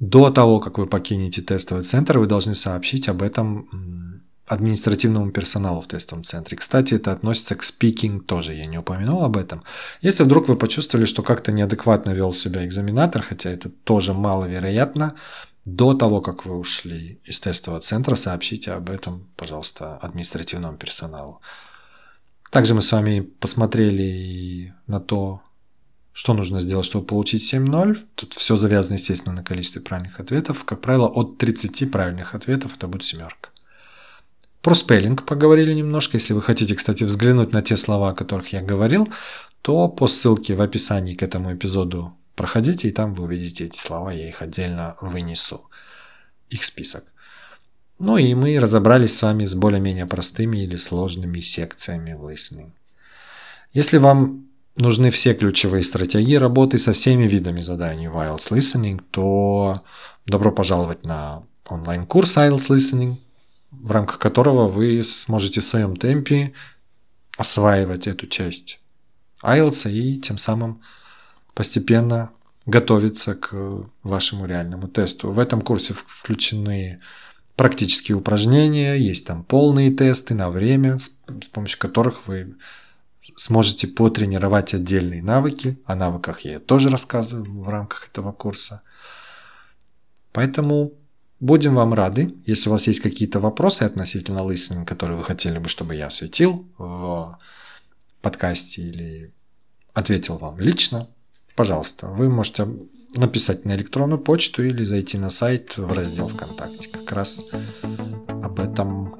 до 0.00 0.30
того, 0.30 0.60
как 0.60 0.78
вы 0.78 0.86
покинете 0.86 1.42
тестовый 1.42 1.84
центр, 1.84 2.18
вы 2.18 2.26
должны 2.26 2.54
сообщить 2.54 3.08
об 3.08 3.22
этом 3.22 4.22
административному 4.46 5.30
персоналу 5.30 5.80
в 5.80 5.86
тестовом 5.86 6.24
центре. 6.24 6.56
Кстати, 6.56 6.94
это 6.94 7.12
относится 7.12 7.54
к 7.54 7.62
speaking 7.62 8.20
тоже, 8.20 8.54
я 8.54 8.66
не 8.66 8.78
упомянул 8.78 9.22
об 9.22 9.36
этом. 9.36 9.62
Если 10.00 10.24
вдруг 10.24 10.48
вы 10.48 10.56
почувствовали, 10.56 11.06
что 11.06 11.22
как-то 11.22 11.52
неадекватно 11.52 12.10
вел 12.10 12.32
себя 12.32 12.66
экзаменатор, 12.66 13.22
хотя 13.22 13.50
это 13.50 13.68
тоже 13.68 14.12
маловероятно, 14.12 15.14
до 15.64 15.94
того, 15.94 16.20
как 16.20 16.46
вы 16.46 16.58
ушли 16.58 17.20
из 17.24 17.38
тестового 17.38 17.80
центра, 17.80 18.16
сообщите 18.16 18.72
об 18.72 18.90
этом, 18.90 19.28
пожалуйста, 19.36 19.98
административному 19.98 20.78
персоналу. 20.78 21.40
Также 22.50 22.74
мы 22.74 22.82
с 22.82 22.90
вами 22.90 23.20
посмотрели 23.20 24.74
на 24.86 24.98
то, 24.98 25.42
что 26.12 26.34
нужно 26.34 26.60
сделать, 26.60 26.86
чтобы 26.86 27.06
получить 27.06 27.52
7.0. 27.52 27.98
Тут 28.14 28.34
все 28.34 28.56
завязано, 28.56 28.94
естественно, 28.94 29.34
на 29.34 29.44
количестве 29.44 29.80
правильных 29.80 30.20
ответов. 30.20 30.64
Как 30.64 30.80
правило, 30.80 31.06
от 31.06 31.38
30 31.38 31.90
правильных 31.90 32.34
ответов 32.34 32.76
это 32.76 32.88
будет 32.88 33.04
семерка. 33.04 33.50
Про 34.62 34.74
спеллинг 34.74 35.24
поговорили 35.24 35.72
немножко. 35.72 36.16
Если 36.16 36.34
вы 36.34 36.42
хотите, 36.42 36.74
кстати, 36.74 37.04
взглянуть 37.04 37.52
на 37.52 37.62
те 37.62 37.76
слова, 37.76 38.10
о 38.10 38.14
которых 38.14 38.52
я 38.52 38.60
говорил, 38.60 39.08
то 39.62 39.88
по 39.88 40.08
ссылке 40.08 40.54
в 40.54 40.60
описании 40.60 41.14
к 41.14 41.22
этому 41.22 41.54
эпизоду 41.54 42.14
Проходите, 42.40 42.88
и 42.88 42.90
там 42.90 43.12
вы 43.12 43.24
увидите 43.24 43.66
эти 43.66 43.76
слова, 43.76 44.12
я 44.12 44.26
их 44.26 44.40
отдельно 44.40 44.96
вынесу, 45.02 45.68
их 46.48 46.64
список. 46.64 47.04
Ну 47.98 48.16
и 48.16 48.32
мы 48.34 48.58
разобрались 48.58 49.14
с 49.14 49.20
вами 49.20 49.44
с 49.44 49.54
более-менее 49.54 50.06
простыми 50.06 50.56
или 50.56 50.76
сложными 50.76 51.40
секциями 51.40 52.14
в 52.14 52.26
listening. 52.26 52.70
Если 53.74 53.98
вам 53.98 54.46
нужны 54.76 55.10
все 55.10 55.34
ключевые 55.34 55.84
стратегии 55.84 56.34
работы 56.34 56.78
со 56.78 56.92
всеми 56.92 57.24
видами 57.24 57.60
заданий 57.60 58.08
в 58.08 58.16
IELTS 58.16 58.50
Listening, 58.50 59.02
то 59.10 59.82
добро 60.26 60.52
пожаловать 60.52 61.04
на 61.04 61.44
онлайн-курс 61.66 62.36
IELTS 62.36 62.68
Listening, 62.68 63.16
в 63.70 63.90
рамках 63.90 64.18
которого 64.18 64.68
вы 64.68 65.02
сможете 65.04 65.60
в 65.60 65.64
своем 65.64 65.96
темпе 65.96 66.52
осваивать 67.36 68.06
эту 68.06 68.26
часть 68.26 68.80
IELTS 69.42 69.90
и 69.90 70.20
тем 70.20 70.38
самым 70.38 70.82
постепенно 71.54 72.30
готовиться 72.66 73.34
к 73.34 73.86
вашему 74.02 74.46
реальному 74.46 74.88
тесту. 74.88 75.30
В 75.30 75.38
этом 75.38 75.62
курсе 75.62 75.94
включены 75.94 77.00
практические 77.56 78.16
упражнения, 78.16 78.94
есть 78.94 79.26
там 79.26 79.44
полные 79.44 79.90
тесты 79.90 80.34
на 80.34 80.50
время, 80.50 80.98
с 80.98 81.10
помощью 81.52 81.78
которых 81.78 82.26
вы 82.26 82.54
сможете 83.36 83.86
потренировать 83.86 84.74
отдельные 84.74 85.22
навыки. 85.22 85.78
О 85.84 85.94
навыках 85.94 86.40
я 86.42 86.60
тоже 86.60 86.88
рассказываю 86.88 87.44
в 87.44 87.68
рамках 87.68 88.08
этого 88.08 88.32
курса. 88.32 88.82
Поэтому 90.32 90.92
будем 91.40 91.74
вам 91.74 91.94
рады. 91.94 92.34
Если 92.46 92.68
у 92.68 92.72
вас 92.72 92.86
есть 92.86 93.00
какие-то 93.00 93.40
вопросы 93.40 93.82
относительно 93.82 94.40
listening, 94.40 94.84
которые 94.84 95.16
вы 95.16 95.24
хотели 95.24 95.58
бы, 95.58 95.68
чтобы 95.68 95.94
я 95.94 96.06
осветил 96.06 96.68
в 96.78 97.38
подкасте 98.22 98.82
или 98.82 99.32
ответил 99.94 100.38
вам 100.38 100.60
лично, 100.60 101.08
пожалуйста, 101.56 102.06
вы 102.06 102.28
можете 102.28 102.68
написать 103.14 103.64
на 103.64 103.74
электронную 103.74 104.20
почту 104.20 104.62
или 104.62 104.84
зайти 104.84 105.18
на 105.18 105.30
сайт 105.30 105.76
в 105.76 105.92
раздел 105.92 106.28
ВКонтакте. 106.28 106.88
Как 106.88 107.10
раз 107.12 107.42
об 108.42 108.60
этом 108.60 109.19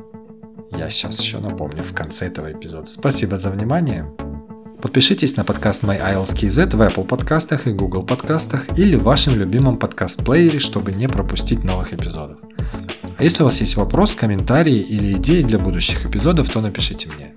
я 0.81 0.91
сейчас 0.91 1.21
еще 1.21 1.41
напомню 1.41 1.83
в 1.83 1.93
конце 1.93 2.27
этого 2.27 2.51
эпизода. 2.51 2.87
Спасибо 2.87 3.37
за 3.37 3.51
внимание. 3.51 4.11
Подпишитесь 4.81 5.37
на 5.37 5.45
подкаст 5.45 5.83
My 5.83 6.01
в 6.25 6.81
Apple 6.81 7.07
подкастах 7.07 7.67
и 7.67 7.73
Google 7.73 8.03
подкастах 8.03 8.79
или 8.79 8.97
в 8.97 9.03
вашем 9.03 9.39
любимом 9.39 9.77
подкаст-плеере, 9.77 10.59
чтобы 10.59 10.93
не 10.93 11.07
пропустить 11.07 11.65
новых 11.65 11.93
эпизодов. 11.93 12.39
А 13.19 13.23
если 13.23 13.43
у 13.43 13.47
вас 13.47 13.61
есть 13.61 13.77
вопрос, 13.77 14.15
комментарии 14.15 14.79
или 14.79 15.13
идеи 15.19 15.43
для 15.43 15.59
будущих 15.59 16.07
эпизодов, 16.07 16.49
то 16.49 16.63
напишите 16.63 17.11
мне. 17.15 17.35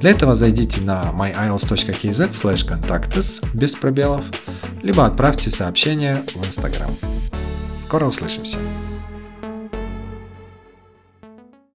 Для 0.00 0.10
этого 0.10 0.34
зайдите 0.34 0.80
на 0.80 1.12
myiles.kz 1.14 2.30
slash 2.30 2.66
contactus 2.66 3.46
без 3.52 3.72
пробелов, 3.74 4.24
либо 4.82 5.04
отправьте 5.04 5.50
сообщение 5.50 6.24
в 6.34 6.46
Instagram. 6.46 6.92
Скоро 7.82 8.06
услышимся! 8.06 8.56